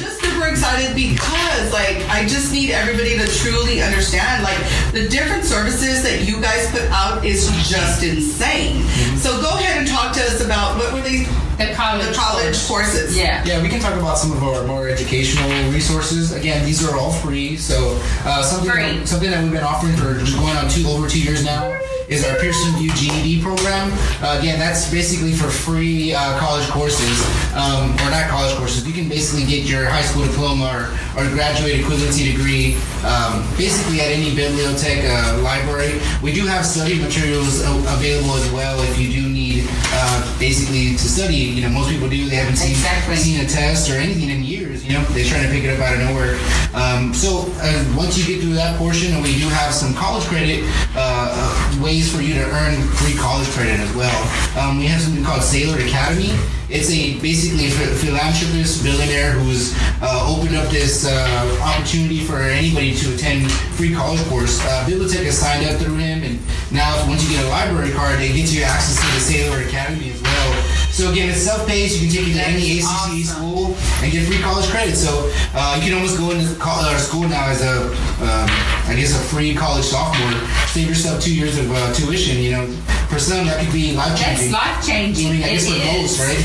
[0.00, 1.39] Just super excited because
[1.80, 4.58] like I just need everybody to truly understand like
[4.92, 8.84] the different services that you guys put out is just insane.
[9.16, 12.06] So go ahead and talk to us about what were these The college.
[12.06, 13.16] the college courses.
[13.16, 13.44] Yeah.
[13.44, 16.32] Yeah, we can talk about some of our more educational resources.
[16.32, 17.56] Again, these are all free.
[17.56, 18.82] So uh, something Free.
[18.98, 21.64] That, something that we've been offering for going on two over two years now
[22.10, 23.90] is our Pearson VUE GED program.
[24.20, 27.16] Uh, again, that's basically for free uh, college courses,
[27.54, 28.86] um, or not college courses.
[28.86, 30.82] You can basically get your high school diploma or,
[31.22, 32.74] or graduate equivalency degree
[33.06, 36.00] um, basically at any bibliotech uh, library.
[36.22, 37.62] We do have study materials
[37.94, 41.36] available as well if you do need uh, basically to study.
[41.36, 42.28] You know, most people do.
[42.28, 43.16] They haven't seen Exactly.
[43.16, 44.84] seen a test or anything in years.
[44.84, 46.34] You know, they're trying to pick it up out of nowhere.
[46.74, 50.24] Um, so uh, once you get through that portion, and we do have some college
[50.24, 50.64] credit
[50.96, 54.16] uh, uh, ways for you to earn free college credit as well.
[54.56, 56.32] Um, we have something called Saylor Academy.
[56.70, 62.94] It's a basically a philanthropist billionaire who's uh, opened up this uh, opportunity for anybody
[62.94, 64.60] to attend free college course.
[64.62, 66.38] Uh, Bibliotech has signed up through him, and
[66.72, 70.10] now once you get a library card, it gets you access to the Saylor Academy
[70.10, 70.80] as well.
[70.90, 72.02] So again, it's self-paced.
[72.02, 73.22] You can take it to any ACC awesome.
[73.24, 73.64] school
[74.02, 74.96] and get free college credit.
[74.96, 77.88] So uh, you can almost go into col- or school now as a,
[78.20, 78.48] um,
[78.84, 80.34] I guess, a free college sophomore.
[80.72, 82.38] Save yourself two years of uh, tuition.
[82.38, 82.76] You know,
[83.10, 84.52] for some that could be life changing.
[84.52, 85.26] That's changing.
[85.26, 85.26] life changing.
[85.26, 86.00] I mean, I It guess for is.
[86.00, 86.42] most, right?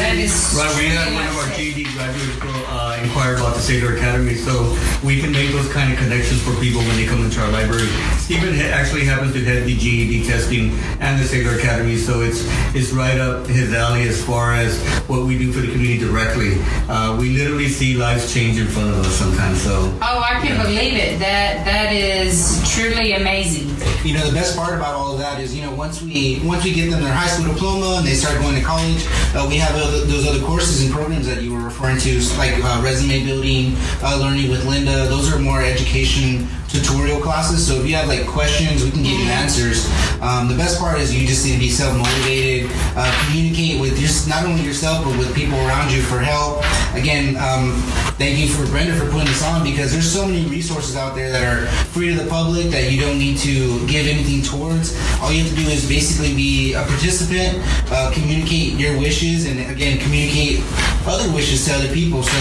[0.00, 0.32] That is.
[0.56, 1.84] Right, we had one of our life-changing.
[1.84, 5.92] GED graduates go uh, inquire about the Saylor Academy, so we can make those kind
[5.92, 7.86] of connections for people when they come into our library.
[8.18, 10.70] Stephen actually happens to head the GED testing
[11.00, 12.42] and the Saylor Academy, so it's
[12.74, 16.56] it's right up his alley as far as what we do for the community directly.
[16.88, 19.60] Uh, we literally see lives change in front of us sometimes.
[19.62, 21.18] So Oh, I can believe it.
[21.20, 23.68] That that is truly amazing.
[24.04, 26.64] You know, the best part about all of that is, you know, once we once
[26.64, 29.56] we get them their high school diploma and they start going to college, uh, we
[29.56, 33.24] have other, those other courses and programs that you were referring to, like uh, resume
[33.24, 35.08] building, uh, learning with Lynda.
[35.08, 37.64] Those are more education tutorial classes.
[37.64, 39.86] So if you have like questions, we can give you answers.
[40.20, 43.96] Um, the best part is you just need to be self motivated, uh, communicate with
[43.98, 46.64] just not only yourself but with people around you for help.
[46.94, 47.78] Again, um,
[48.18, 51.30] thank you for Brenda for putting this on because there's so many resources out there
[51.30, 54.98] that are free to the public that you don't need to give anything towards.
[55.22, 59.60] All you have to do is basically be a participant, uh, communicate your wishes, and
[59.70, 60.60] again communicate
[61.06, 62.22] other wishes to other people.
[62.22, 62.36] So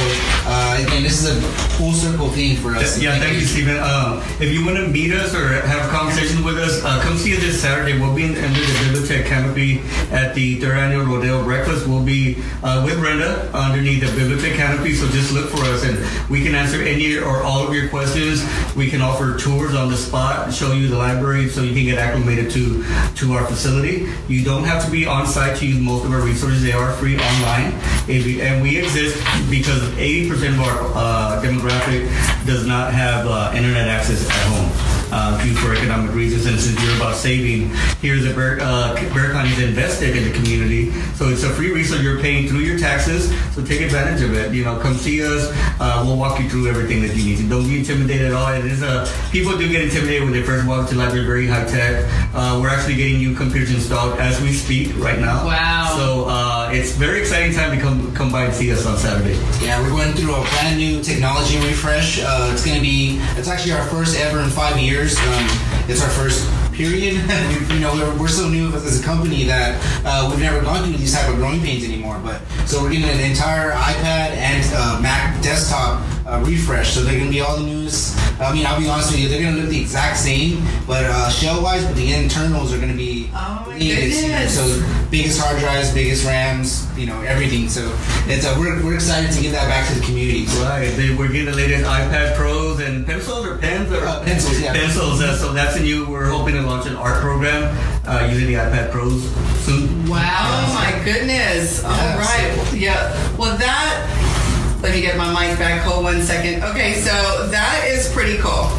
[0.47, 1.41] uh, again, this is a
[1.77, 2.99] full circle thing for us.
[2.99, 3.77] Yeah, thank you, Stephen.
[3.77, 7.17] Um, if you want to meet us or have a conversation with us, uh, come
[7.17, 7.99] see us this Saturday.
[7.99, 9.79] We'll be in, under the Bibliotech canopy
[10.12, 11.88] at the third annual Rodeo Breakfast.
[11.88, 15.97] We'll be uh, with Brenda underneath the Bibliotech canopy, so just look for us and
[16.29, 18.43] we can answer any or all of your questions.
[18.75, 21.97] We can offer tours on the spot, show you the library so you can get
[21.97, 22.83] acclimated to,
[23.15, 24.09] to our facility.
[24.27, 26.63] You don't have to be on site to use most of our resources.
[26.63, 27.73] They are free online.
[28.09, 29.17] And we exist
[29.49, 32.07] because 80% of our uh, demographic
[32.45, 36.45] does not have uh, internet access at home uh, due for economic reasons.
[36.45, 37.69] And since you're about saving,
[38.02, 42.02] here's a Bexar, uh, Bexar County's invested in the community, so it's a free resource
[42.02, 43.30] you're paying through your taxes.
[43.54, 44.54] So take advantage of it.
[44.54, 45.52] You know, come see us.
[45.80, 47.47] Uh, we'll walk you through everything that you need to.
[47.47, 48.52] Don't be intimidated at all.
[48.54, 51.26] It is a people do get intimidated when they first walk to library.
[51.26, 52.10] Very high tech.
[52.34, 55.45] Uh, we're actually getting new computers installed as we speak right now.
[55.45, 55.93] Wow.
[55.95, 59.38] So uh, it's very exciting time to come come by and see us on Saturday.
[59.62, 62.19] Yeah, we're going through a brand new technology refresh.
[62.21, 65.17] Uh, it's going to be, it's actually our first ever in five years.
[65.19, 65.47] Um,
[65.89, 67.13] it's our first period.
[67.71, 70.97] you know, we're, we're so new as a company that uh, we've never gone through
[70.97, 72.19] these type of growing pains anymore.
[72.23, 76.91] But so we're getting an entire iPad and uh, Mac desktop uh, refresh.
[76.93, 78.17] So they're gonna be all the newest.
[78.39, 81.29] I mean, I'll be honest with you, they're gonna look the exact same, but uh,
[81.29, 84.55] shell wise, but the internals are gonna be Oh my latest, you know, goodness.
[84.55, 87.69] So biggest hard drives, biggest RAMs, you know, everything.
[87.69, 87.81] So
[88.27, 90.45] it's uh, we're, we're excited to give that back to the community.
[90.62, 94.59] Right, they, we're getting the latest iPad Pros and pencils or pens or Uh, pencils,
[94.59, 94.73] yeah.
[94.73, 95.21] pencils.
[95.21, 96.05] Uh, so that's a new.
[96.07, 99.24] We're hoping to launch an art program uh, using the iPad Pros
[99.66, 99.88] soon.
[100.07, 101.84] Wow, oh my goodness.
[101.84, 102.74] All right.
[102.74, 103.11] Yeah.
[103.38, 105.82] Well, that, let me get my mic back.
[105.84, 106.64] Hold one second.
[106.64, 107.11] Okay, so
[107.51, 108.72] that is pretty cool.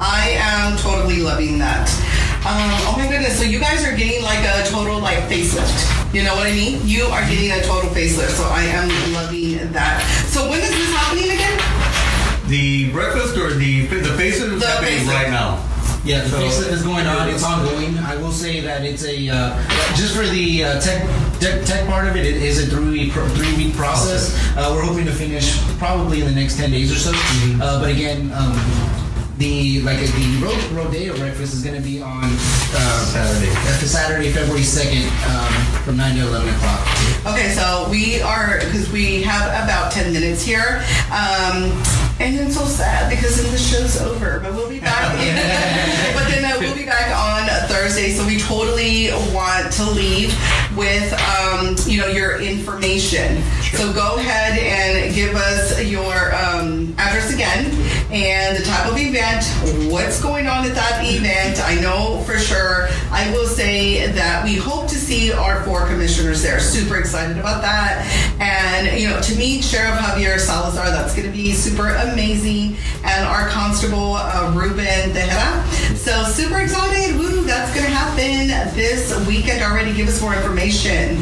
[0.00, 1.88] I am totally loving that.
[2.42, 3.38] Um, oh my goodness.
[3.38, 6.14] So you guys are getting like a total like facelift.
[6.14, 6.80] You know what I mean?
[6.82, 8.34] You are getting a total facelift.
[8.34, 10.02] So I am loving that.
[10.26, 11.54] So when is this happening again?
[12.48, 15.14] The breakfast or the the faces is happening facelift.
[15.14, 15.71] right now.
[16.04, 17.28] Yeah, the So- facelift is going on.
[17.28, 17.96] It's ongoing.
[17.98, 21.06] I will say that it's a uh, just for the uh, tech,
[21.38, 22.26] tech tech part of it.
[22.26, 24.34] It is a three week three week process.
[24.56, 27.12] Uh, we're hoping to finish probably in the next ten days or so.
[27.62, 28.32] Uh, but again.
[28.34, 28.91] Um,
[29.42, 33.52] the like the Ro- Rodeo breakfast is going to be on uh, Saturday.
[33.66, 36.80] That's the Saturday, February second, um, from nine to eleven o'clock.
[37.26, 41.74] Okay, so we are because we have about ten minutes here, um,
[42.20, 44.38] and it's so sad because then the show's over.
[44.38, 45.10] But we'll be back.
[46.14, 48.10] but then uh, we'll be back on Thursday.
[48.10, 50.30] So we totally want to leave
[50.76, 53.42] with um, you know your information.
[53.74, 57.72] So go ahead and give us your um, address again
[58.12, 59.42] and the type of event.
[59.90, 61.60] What's going on at that event?
[61.64, 62.88] I know for sure.
[63.10, 66.60] I will say that we hope to see our four commissioners there.
[66.60, 68.04] Super excited about that.
[68.38, 72.76] And, you know, to meet Sheriff Javier Salazar, that's going to be super amazing.
[73.02, 75.96] And our constable, uh, Ruben Tejeda.
[75.96, 77.18] So super excited.
[77.18, 79.94] Woo, that's going to happen this weekend already.
[79.94, 81.16] Give us more information.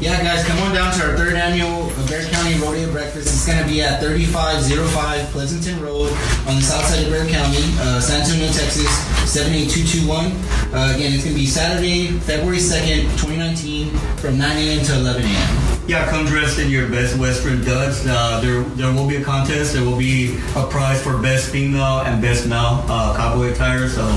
[0.00, 3.26] Yeah, guys, come on down to our third annual Bexar County Rodeo Breakfast.
[3.28, 6.08] It's going to be at 3505 Pleasanton Road
[6.48, 8.88] on the south side of Bexar County, uh, San Antonio, Texas,
[9.28, 10.32] 78221.
[10.72, 14.84] Uh, again, it's going to be Saturday, February 2nd, 2019, from 9 a.m.
[14.86, 15.70] to 11 a.m.
[15.86, 18.06] Yeah, come dressed in your best Western duds.
[18.06, 19.74] Uh, there, there will be a contest.
[19.74, 23.86] There will be a prize for best female and best male uh, cowboy attire.
[23.86, 24.08] So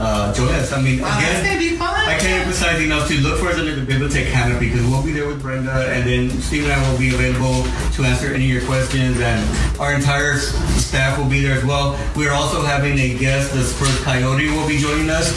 [0.00, 0.72] uh, join us.
[0.72, 1.94] I mean, Wow, again, gonna be fun.
[1.94, 5.12] I can't emphasize enough to look for us under the Bibliotech canopy because we'll be
[5.12, 7.62] there with Brenda, and then Steve and I will be available
[7.94, 11.98] to answer any of your questions, and our entire staff will be there as well.
[12.16, 13.52] We are also having a guest.
[13.52, 15.32] The Spurs Coyote will be joining us.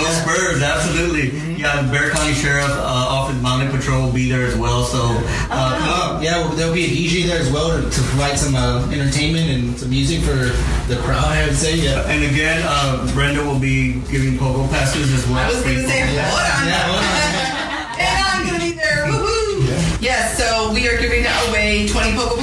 [0.00, 1.38] Yeah, go Spurs, absolutely.
[1.60, 2.82] Yeah, the Bexar County Sheriff uh,
[3.20, 4.84] Office Mounted Patrol will be there as well.
[4.84, 8.38] So uh, come Uh, yeah, there'll be a DJ there as well to, to provide
[8.38, 10.48] some uh, entertainment and some music for
[10.88, 11.76] the crowd, I would say.
[11.76, 12.08] Yeah.
[12.08, 15.38] And again, uh, Brenda will be giving pogo passes as well.
[15.38, 16.28] I was going to say, Yeah.
[16.30, 16.66] hold on.
[16.66, 19.04] Yeah, hold and I'm going to be there.
[19.06, 20.00] Woohoo!
[20.00, 22.39] Yes, so we are giving away 20 Pogo Passes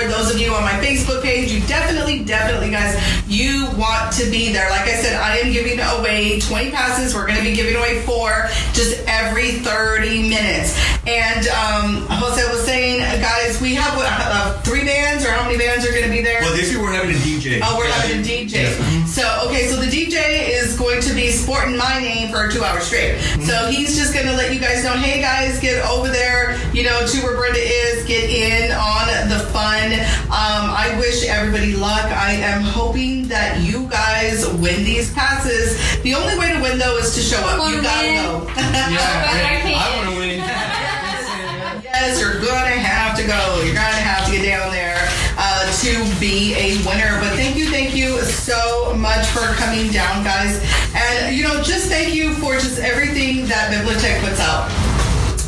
[0.00, 1.52] for those of you on my Facebook page.
[1.52, 2.96] You definitely, definitely, guys,
[3.28, 4.70] you want to be there.
[4.70, 7.14] Like I said, I am giving away 20 passes.
[7.14, 10.78] We're going to be giving away four just every 30 minutes.
[11.06, 15.58] And um, Jose was saying, guys, we have what, uh, three bands, or how many
[15.58, 16.40] bands are going to be there?
[16.40, 17.60] Well, this year we're having a DJ.
[17.62, 18.72] Oh, we're having a DJ.
[19.40, 22.84] So, okay, so the DJ is going to be sporting my name for two hours
[22.84, 23.18] straight.
[23.40, 26.82] So he's just going to let you guys know, hey guys, get over there, you
[26.82, 29.92] know, to where Brenda is, get in on the fun.
[30.28, 32.04] Um, I wish everybody luck.
[32.04, 35.78] I am hoping that you guys win these passes.
[36.02, 37.70] The only way to win though is to show up.
[37.70, 38.24] You gotta win.
[38.24, 38.46] go.
[38.56, 39.76] I can't.
[39.76, 40.40] I want to win.
[41.82, 43.62] Yes, you're gonna have to go.
[43.64, 44.96] You're gonna have to get down there
[45.36, 47.18] uh, to be a winner.
[47.20, 47.89] But thank you, thank you
[48.40, 50.64] so much for coming down, guys.
[50.94, 54.68] And you know, just thank you for just everything that Bibliotech puts out.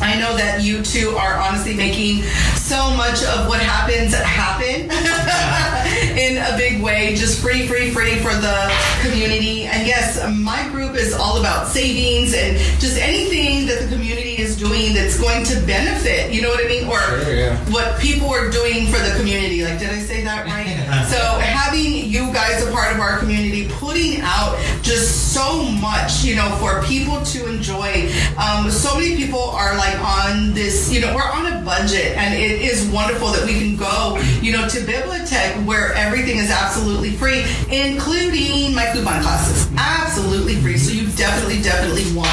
[0.01, 2.23] I know that you two are honestly making
[2.59, 4.91] so much of what happens happen
[6.17, 7.15] in a big way.
[7.15, 8.71] Just free, free, free for the
[9.01, 9.63] community.
[9.63, 14.57] And yes, my group is all about savings and just anything that the community is
[14.57, 16.33] doing that's going to benefit.
[16.33, 16.87] You know what I mean?
[16.87, 17.57] Or Sure, yeah.
[17.71, 19.63] what people are doing for the community.
[19.63, 20.72] Like, did I say that right?
[21.07, 26.35] So having you guys a part of our community, putting out just so much, you
[26.35, 28.11] know, for people to enjoy.
[28.37, 32.33] Um, so many people are like on this, you know, we're on a budget, and
[32.33, 37.11] it is wonderful that we can go, you know, to Bibliotech where everything is absolutely
[37.11, 40.77] free, including my coupon classes, absolutely free.
[40.77, 42.29] So you definitely, definitely want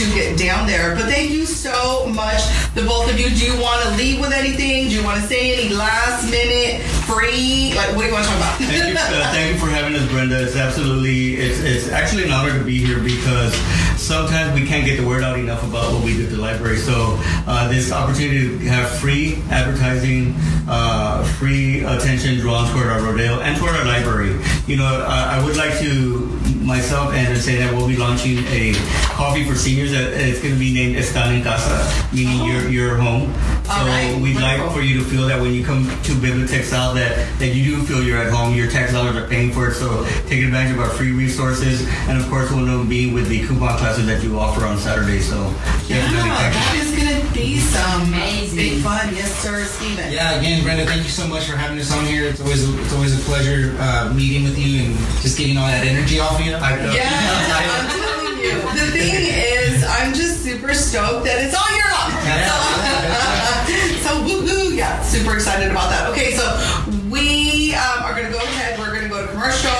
[0.00, 0.94] to get down there.
[0.96, 2.40] But thank you so much,
[2.74, 3.28] the both of you.
[3.28, 4.88] Do you want to leave with anything?
[4.88, 7.74] Do you want to say any last minute free?
[7.76, 8.58] Like, what do you want to talk about?
[8.58, 10.42] Thank you, uh, thank you for having us, Brenda.
[10.42, 13.54] It's absolutely, it's, it's actually an honor to be here because
[14.00, 16.78] sometimes we can't get the word out enough about what we do at the library.
[16.78, 20.34] So uh, this opportunity to have free advertising,
[20.66, 24.40] uh, free attention drawn toward our rodeo and toward our library.
[24.70, 28.72] You know, I, I would like to myself and say that we'll be launching a
[29.18, 29.90] coffee for seniors.
[29.90, 31.74] That it's going to be named Estan en Casa,
[32.14, 33.34] meaning your your home.
[33.66, 36.62] So All right, we'd like for you to feel that when you come to Bibliotech
[36.62, 38.54] South that, that you do feel you're at home.
[38.54, 39.74] Your tax dollars are paying for it.
[39.74, 41.86] So take advantage of our free resources.
[42.06, 45.18] And of course, we'll them being with the coupon classes that you offer on Saturday.
[45.18, 45.36] So
[45.86, 48.56] Yeah, definitely that is gonna be some Amazing.
[48.56, 49.14] big fun.
[49.14, 50.12] Yes, sir, Steven.
[50.12, 52.26] Yeah, again, Brenda, thank you so much for having us on here.
[52.26, 55.66] It's always a, it's always a pleasure uh, meeting with you and just getting all
[55.66, 56.52] that energy off you.
[56.52, 58.60] I, uh, Yeah, I'm telling you.
[58.76, 62.12] The thing is, I'm just super stoked that it's all year long.
[62.44, 62.56] So,
[64.04, 64.76] so woohoo!
[64.76, 66.08] Yeah, super excited about that.
[66.12, 66.44] Okay, so
[67.08, 68.78] we um, are gonna go ahead.
[68.78, 69.72] We're gonna go to commercial,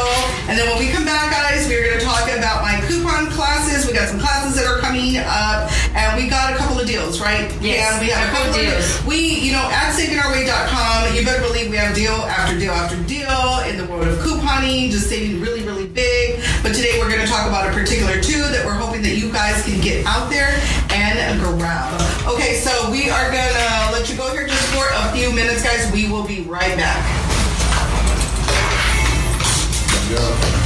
[0.48, 3.86] and then when we come back, guys, we're gonna talk about my coupon classes.
[3.86, 7.20] We got some classes that are coming up, and we got a couple of deals,
[7.20, 7.50] right?
[7.60, 9.04] Yes, and we have a couple couple of deals.
[9.04, 13.60] We, you know, at savingourway.com, you better believe we have deal after deal after deal
[13.68, 16.40] in the world of couponing, just saving really, really big.
[16.62, 19.30] But today we're going to talk about a particular two that we're hoping that you
[19.32, 20.56] guys can get out there
[20.90, 22.00] and grab.
[22.26, 25.62] Okay, so we are going to let you go here just for a few minutes,
[25.62, 25.90] guys.
[25.92, 27.04] We will be right back.
[30.10, 30.59] Woo!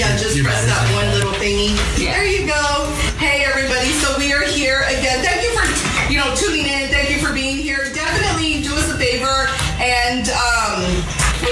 [0.00, 1.76] Yeah, just press that one little thingy.
[2.00, 2.16] Yeah.
[2.16, 2.88] There you go.
[3.20, 3.92] Hey, everybody.
[4.00, 5.20] So we are here again.
[5.20, 5.60] Thank you for,
[6.08, 6.88] you know, tuning in.
[6.88, 7.92] Thank you for being here.
[7.92, 9.44] Definitely do us a favor
[9.76, 10.88] and um,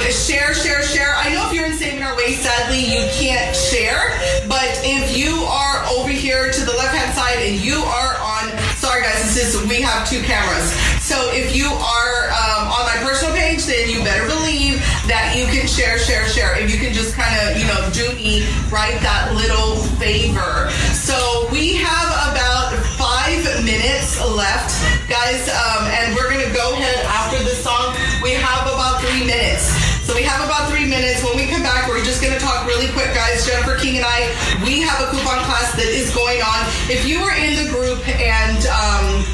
[0.09, 1.13] share, share, share.
[1.13, 4.17] I know if you're in Saving Our Way, sadly, you can't share.
[4.49, 8.49] But if you are over here to the left hand side and you are on,
[8.81, 10.73] sorry guys, this is, we have two cameras.
[11.05, 15.45] So if you are um, on my personal page, then you better believe that you
[15.53, 16.28] can share, share,
[16.69, 20.69] you can just kind of, you know, do me right that little favor.
[20.93, 24.77] So we have about five minutes left,
[25.09, 27.97] guys, um, and we're gonna go ahead after the song.
[28.23, 29.73] We have about three minutes.
[30.05, 31.25] So we have about three minutes.
[31.25, 33.49] When we come back, we're just gonna talk really quick, guys.
[33.49, 34.29] Jennifer King and I,
[34.65, 36.69] we have a coupon class that is going on.
[36.93, 39.25] If you are in the group and um,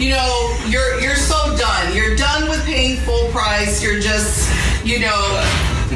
[0.00, 1.94] you know, you're you're so done.
[1.94, 3.82] You're done with paying full price.
[3.84, 4.48] You're just,
[4.82, 5.20] you know,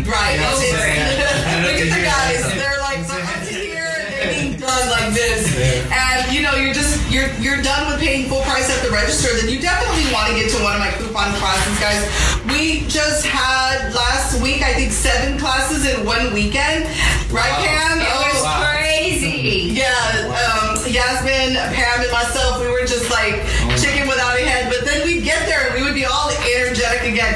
[0.07, 0.37] right.
[0.37, 2.43] It's- Over it's- Look at the guys.
[2.55, 3.91] They're like so up to here.
[4.11, 5.49] They're being done like this,
[5.93, 9.29] and you know, you're just you're you're done with paying full price at the register.
[9.37, 12.03] Then you definitely want to get to one of my coupon classes, guys.
[12.51, 16.87] We just had last week, I think, seven classes in one weekend.
[17.33, 17.99] Right, Pam?
[18.01, 19.73] It was Oh, crazy.
[19.75, 19.91] yeah,
[20.31, 23.35] um, Yasmin, Pam, and myself, we were just like
[23.81, 24.71] chicken without a head.
[24.73, 27.35] But then we'd get there and we would be all energetic again.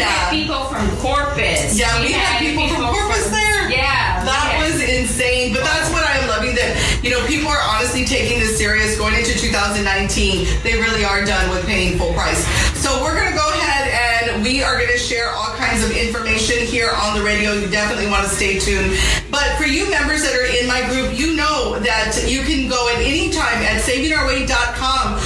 [0.00, 0.08] Yeah.
[0.08, 1.78] had people from Corpus.
[1.78, 3.68] Yeah, we had people from Corpus there.
[3.70, 4.24] Yeah.
[4.24, 5.52] That was insane.
[5.52, 6.74] But that's what I'm loving that,
[7.04, 10.48] you know, people are honestly taking this serious going into 2019.
[10.64, 12.42] They really are done with paying full price.
[12.80, 15.92] So we're going to go ahead and we are going to share all kinds of
[15.92, 17.52] information here on the radio.
[17.52, 18.96] You definitely want to stay tuned.
[19.30, 22.88] But for you members that are in my group, you know that you can go
[22.88, 25.19] at any time at savingourway.com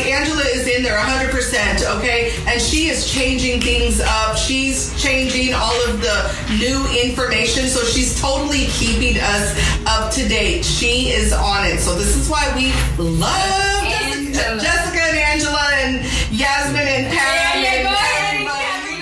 [0.00, 2.32] Angela is in there 100%, okay?
[2.46, 4.36] And she is changing things up.
[4.36, 6.16] She's changing all of the
[6.58, 7.66] new information.
[7.68, 9.54] So she's totally keeping us
[9.86, 10.64] up to date.
[10.64, 11.78] She is on it.
[11.80, 12.72] So this is why we
[13.02, 14.60] love Jessica.
[14.60, 15.92] Jessica and Angela and
[16.30, 17.62] Yasmin and Pam.
[17.62, 17.94] There you and go.
[17.96, 19.00] everybody.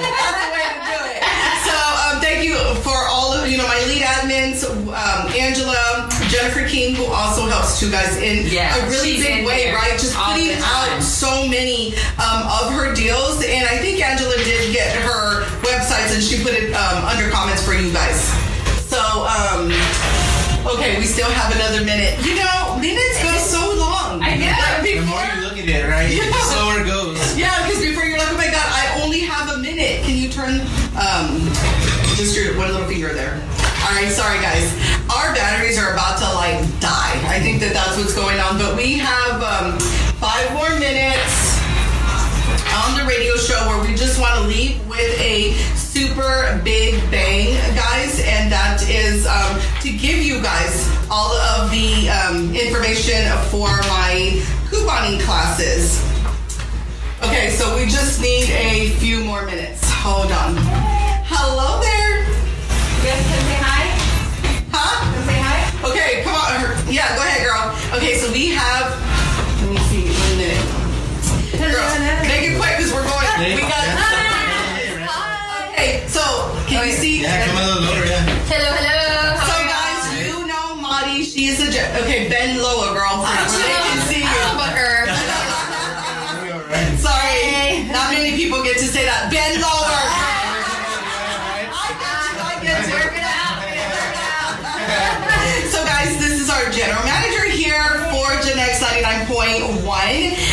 [0.00, 1.20] That's the way to do it.
[1.66, 6.68] So um, thank you for all of you know my lead admins, um, Angela, Jennifer
[6.68, 9.96] King, who also helps too guys in Yeah, a really big way, right?
[9.96, 14.92] Just putting out so many um, of her deals, and I think Angela did get
[15.00, 18.28] her websites, and she put it um, under comments for you guys.
[18.84, 19.72] So um,
[20.76, 22.20] okay, we still have another minute.
[22.20, 24.20] You know, minutes go so long.
[24.20, 24.52] I know.
[24.52, 26.28] Like The more you look at it, right, Yeah.
[26.28, 27.16] the slower it goes.
[27.38, 30.04] yeah, because before you're like, oh my god, I only have a minute.
[30.04, 30.60] Can you turn
[31.00, 31.48] um,
[32.20, 33.40] just your one little finger there?
[33.96, 34.76] Right, sorry guys.
[35.08, 37.16] Our batteries are about to like die.
[37.32, 38.58] I think that that's what's going on.
[38.58, 39.80] But we have um,
[40.20, 41.56] five more minutes
[42.76, 47.56] on the radio show where we just want to leave with a super big bang,
[47.72, 53.72] guys, and that is um, to give you guys all of the um, information for
[53.88, 56.04] my couponing classes.
[57.24, 59.88] Okay, so we just need a few more minutes.
[59.88, 60.52] Hold on.
[61.32, 62.05] Hello there.
[65.84, 66.52] Okay, come on.
[66.88, 67.74] Yeah, go ahead, girl.
[67.96, 68.96] Okay, so we have.
[69.62, 70.08] Let me see.
[70.08, 70.64] One minute.
[71.56, 71.98] Girls,
[72.28, 73.26] make it quick because we're going.
[73.54, 73.84] We got.
[75.72, 76.22] Okay, so
[76.66, 77.22] can you see?
[77.22, 77.44] Yeah,
[99.46, 100.45] 99.1.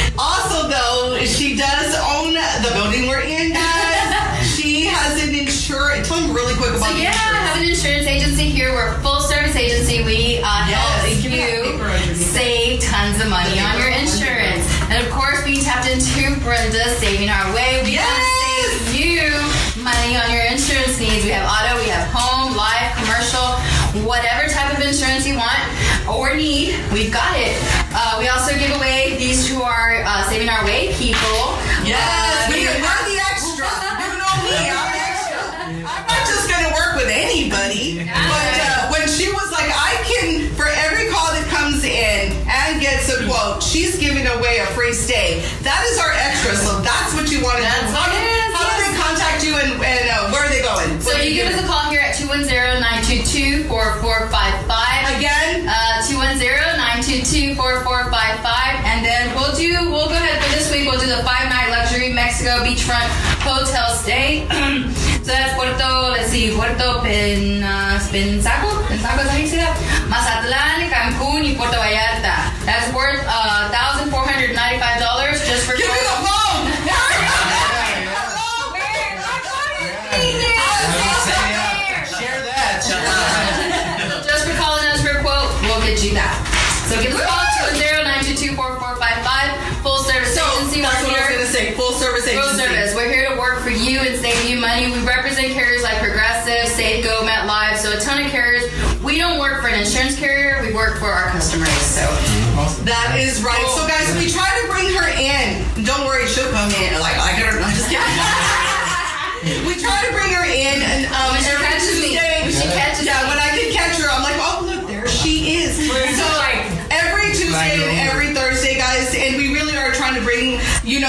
[62.44, 63.08] Mexico beachfront
[63.40, 64.46] hotel stay.
[65.24, 68.84] so that's Puerto, let's see, Puerto Pen, uh, Pensaco?
[68.84, 69.24] Pensaco,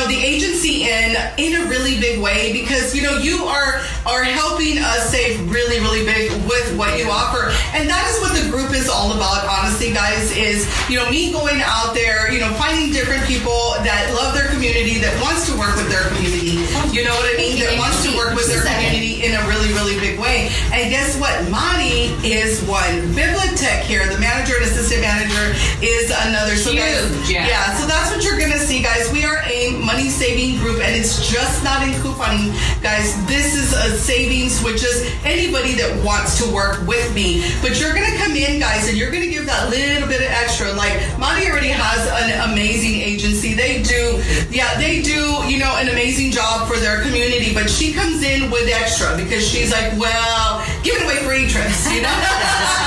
[0.05, 4.25] know the agency in in a really big way because you know you are are
[4.25, 8.51] helping us save really really big with what you offer, and that is what the
[8.51, 9.47] group is all about.
[9.49, 14.13] Honestly, guys, is you know me going out there, you know, finding different people that
[14.13, 16.61] love their community, that wants to work with their community.
[16.93, 17.59] You know what I mean?
[17.61, 20.53] That wants to work with their community in a really really big way.
[20.73, 21.33] And guess what?
[21.49, 23.15] Mari is one.
[23.17, 26.57] Bibliotech here, the manager and assistant manager is another.
[26.57, 27.49] So guys, Huge, yeah.
[27.49, 27.75] yeah.
[27.81, 29.11] So that's what you're gonna see, guys.
[29.13, 32.51] We are a money saving group, and it's just not in couponing,
[32.83, 33.15] guys.
[33.27, 37.47] This is a savings with just anybody that wants to work with me.
[37.63, 40.73] But you're gonna come in, guys, and you're gonna give that little bit of extra.
[40.73, 43.55] Like Monty already has an amazing agency.
[43.55, 44.21] They do,
[44.51, 47.55] yeah, they do, you know, an amazing job for their community.
[47.55, 52.03] But she comes in with extra because she's like, well, giving away free trips, you
[52.03, 52.81] know.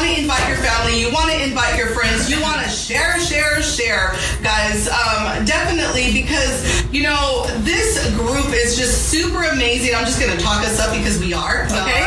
[0.00, 3.20] want to invite your family, you want to invite your friends, you want to share,
[3.20, 4.88] share, share, guys.
[4.88, 9.94] Um, definitely because you know this group is just super amazing.
[9.94, 12.00] I'm just going to talk us up because we are okay.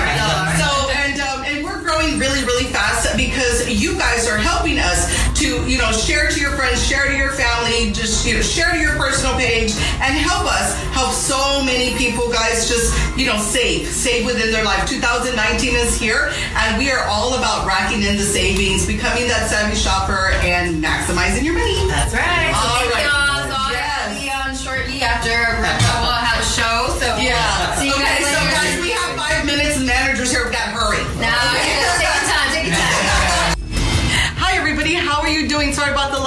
[0.57, 5.22] So and um, and we're growing really, really fast because you guys are helping us
[5.53, 8.71] to you know share to your friends, share to your family, just you know share
[8.71, 12.67] to your personal page, and help us help so many people, guys.
[12.67, 14.87] Just you know save, save within their life.
[14.87, 19.75] 2019 is here, and we are all about racking in the savings, becoming that savvy
[19.75, 21.87] shopper, and maximizing your money.
[21.87, 22.53] That's right.
[22.53, 23.22] So All thank right.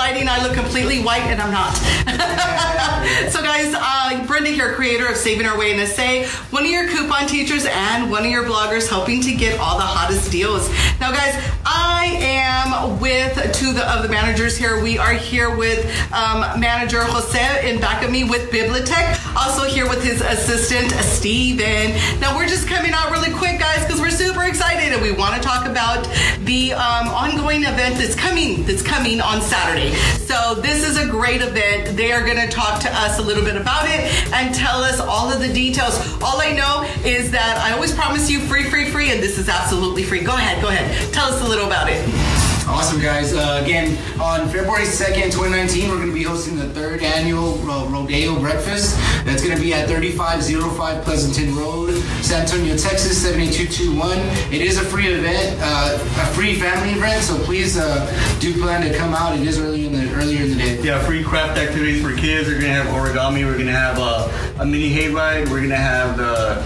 [0.06, 0.28] Lighting.
[0.28, 2.75] I look completely white, and I'm not.
[3.28, 6.88] so, guys, uh, Brenda here, creator of Saving Our Way in SA, one of your
[6.88, 10.68] coupon teachers and one of your bloggers helping to get all the hottest deals.
[10.98, 11.34] Now, guys,
[11.64, 14.82] I am with two of the managers here.
[14.82, 19.88] We are here with um, manager Jose in back of me with Bibliotech, also here
[19.88, 21.92] with his assistant Steven.
[22.20, 25.34] Now, we're just coming out really quick, guys, because we're super excited and we want
[25.34, 26.08] to talk about
[26.44, 29.94] the um, ongoing event that's coming that's coming on Saturday.
[30.26, 31.96] So this is a great event.
[31.96, 34.00] They are going to talk to us a little bit about it
[34.32, 35.98] and tell us all of the details.
[36.22, 39.48] All I know is that I always promise you free, free, free, and this is
[39.48, 40.22] absolutely free.
[40.22, 41.12] Go ahead, go ahead.
[41.12, 42.45] Tell us a little about it.
[42.68, 43.32] Awesome, guys.
[43.32, 47.86] Uh, again, on February 2nd, 2019, we're going to be hosting the third annual uh,
[47.88, 48.96] Rodeo Breakfast.
[49.24, 54.18] That's going to be at 3505 Pleasanton Road, San Antonio, Texas, 78221.
[54.52, 58.04] It is a free event, uh, a free family event, so please uh,
[58.40, 59.38] do plan to come out.
[59.38, 60.82] It is early in the earlier in the day.
[60.82, 62.48] Yeah, free craft activities for kids.
[62.48, 63.44] We're gonna have origami.
[63.44, 65.48] We're gonna have uh, a mini hayride.
[65.50, 66.62] We're gonna have the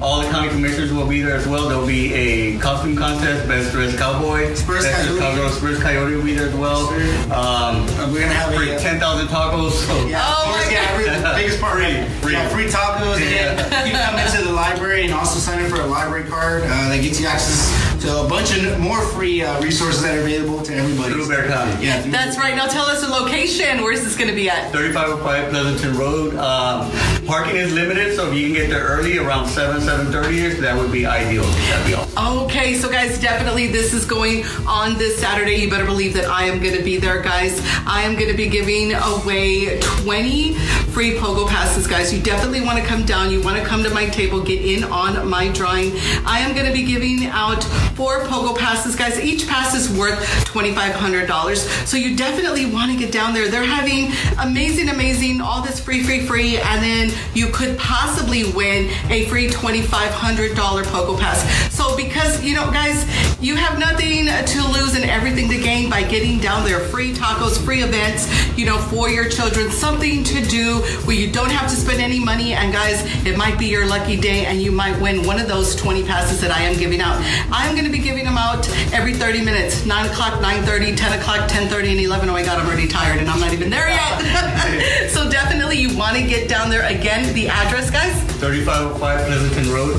[0.00, 1.68] all the county commissioners will be there as well.
[1.68, 4.54] There'll be a costume contest, best dressed cowboy.
[4.54, 5.36] Spurs best dressed Coyote.
[5.36, 5.50] cowboy.
[5.50, 6.88] Spurs Coyote will be there as well.
[7.32, 9.72] Um, we're gonna have for a uh, ten thousand tacos.
[9.72, 12.08] So Yeah, Oh of course, my yeah, every- the biggest part, Free, right?
[12.22, 12.32] free.
[12.34, 13.18] Yeah, free tacos.
[13.20, 13.74] Yeah.
[13.74, 16.62] And you can come into the library and also sign up for a library card
[16.64, 17.68] uh, that gets you access
[18.00, 21.12] to a bunch of more free uh, resources that are available to everybody.
[21.14, 21.84] Through Bexar County.
[21.86, 22.54] Yeah, through- That's right.
[22.54, 23.82] Now tell us the location.
[23.82, 24.70] Where's this going to be at?
[24.72, 26.34] 3505 Pleasanton Road.
[26.36, 26.90] Um,
[27.26, 30.92] parking is limited, so if you can get there early, around 7, 7.30ish, that would
[30.92, 31.42] be ideal.
[31.44, 32.44] That'd be awesome.
[32.44, 35.56] Okay, so guys, definitely this is going on this Saturday.
[35.56, 37.60] You better believe that I am going to be there, guys.
[37.86, 42.12] I am going to be giving away 20 free Pogo passes, guys.
[42.12, 43.30] You definitely want to come down.
[43.30, 45.92] You want to come to my table, get in on my drawing.
[46.26, 47.62] I am going to be giving out
[47.98, 49.18] four Pogo passes, guys.
[49.18, 51.56] Each pass is worth $2,500.
[51.84, 53.48] So you definitely want to get down there.
[53.48, 58.88] They're having amazing, amazing, all this free, free, free, and then you could possibly win
[59.10, 61.74] a free $2,500 Pogo Pass.
[61.74, 63.04] So because, you know, guys,
[63.40, 66.78] you have nothing to lose and everything to gain by getting down there.
[66.78, 69.72] Free tacos, free events, you know, for your children.
[69.72, 72.52] Something to do where you don't have to spend any money.
[72.52, 75.74] And guys, it might be your lucky day and you might win one of those
[75.74, 77.16] 20 passes that I am giving out.
[77.50, 80.94] I am going to be giving them out every 30 minutes 9 o'clock, 9 30,
[80.94, 82.28] 10 o'clock, 10 30, and 11.
[82.28, 85.08] Oh my God, I'm already tired and I'm not even there yet.
[85.10, 86.84] so definitely you want to get down there.
[86.84, 88.12] Again, the address, guys.
[88.40, 89.96] 3505 Pleasanton Road.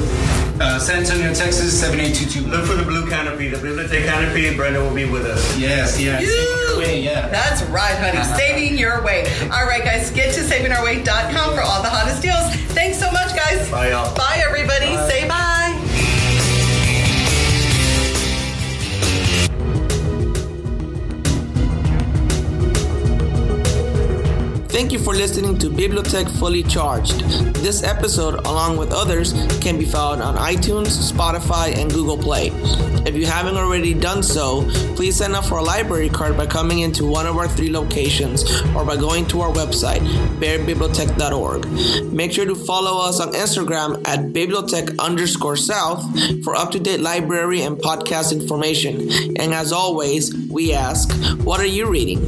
[0.61, 2.51] uh, San Antonio, Texas, 78221.
[2.51, 4.55] Look for the blue canopy, the Bibliotech canopy.
[4.55, 5.57] Brenda will be with us.
[5.57, 6.21] Yes, yes.
[6.21, 7.27] You- Wait, yeah.
[7.27, 8.23] That's right, honey.
[8.37, 9.25] Saving your way.
[9.51, 12.53] All right, guys, get to savingourway.com for all the hottest deals.
[12.71, 13.69] Thanks so much, guys.
[13.71, 14.15] Bye, y'all.
[14.15, 14.95] Bye, everybody.
[15.09, 15.58] Say bye.
[24.69, 27.21] Thank you for listening to Bibliotech Fully Charged.
[27.55, 32.51] This episode, along with others, can be found on iTunes, Spotify, and Google Play.
[33.03, 36.79] If you haven't already done so, please sign up for a library card by coming
[36.79, 38.43] into one of our three locations
[38.75, 40.01] or by going to our website,
[40.39, 42.13] bexarbibliotech.org.
[42.13, 46.03] Make sure to follow us on Instagram at bibliotech underscore south
[46.43, 49.09] for up to date library and podcast information.
[49.37, 51.11] And as always, we ask,
[51.43, 52.19] what are you reading?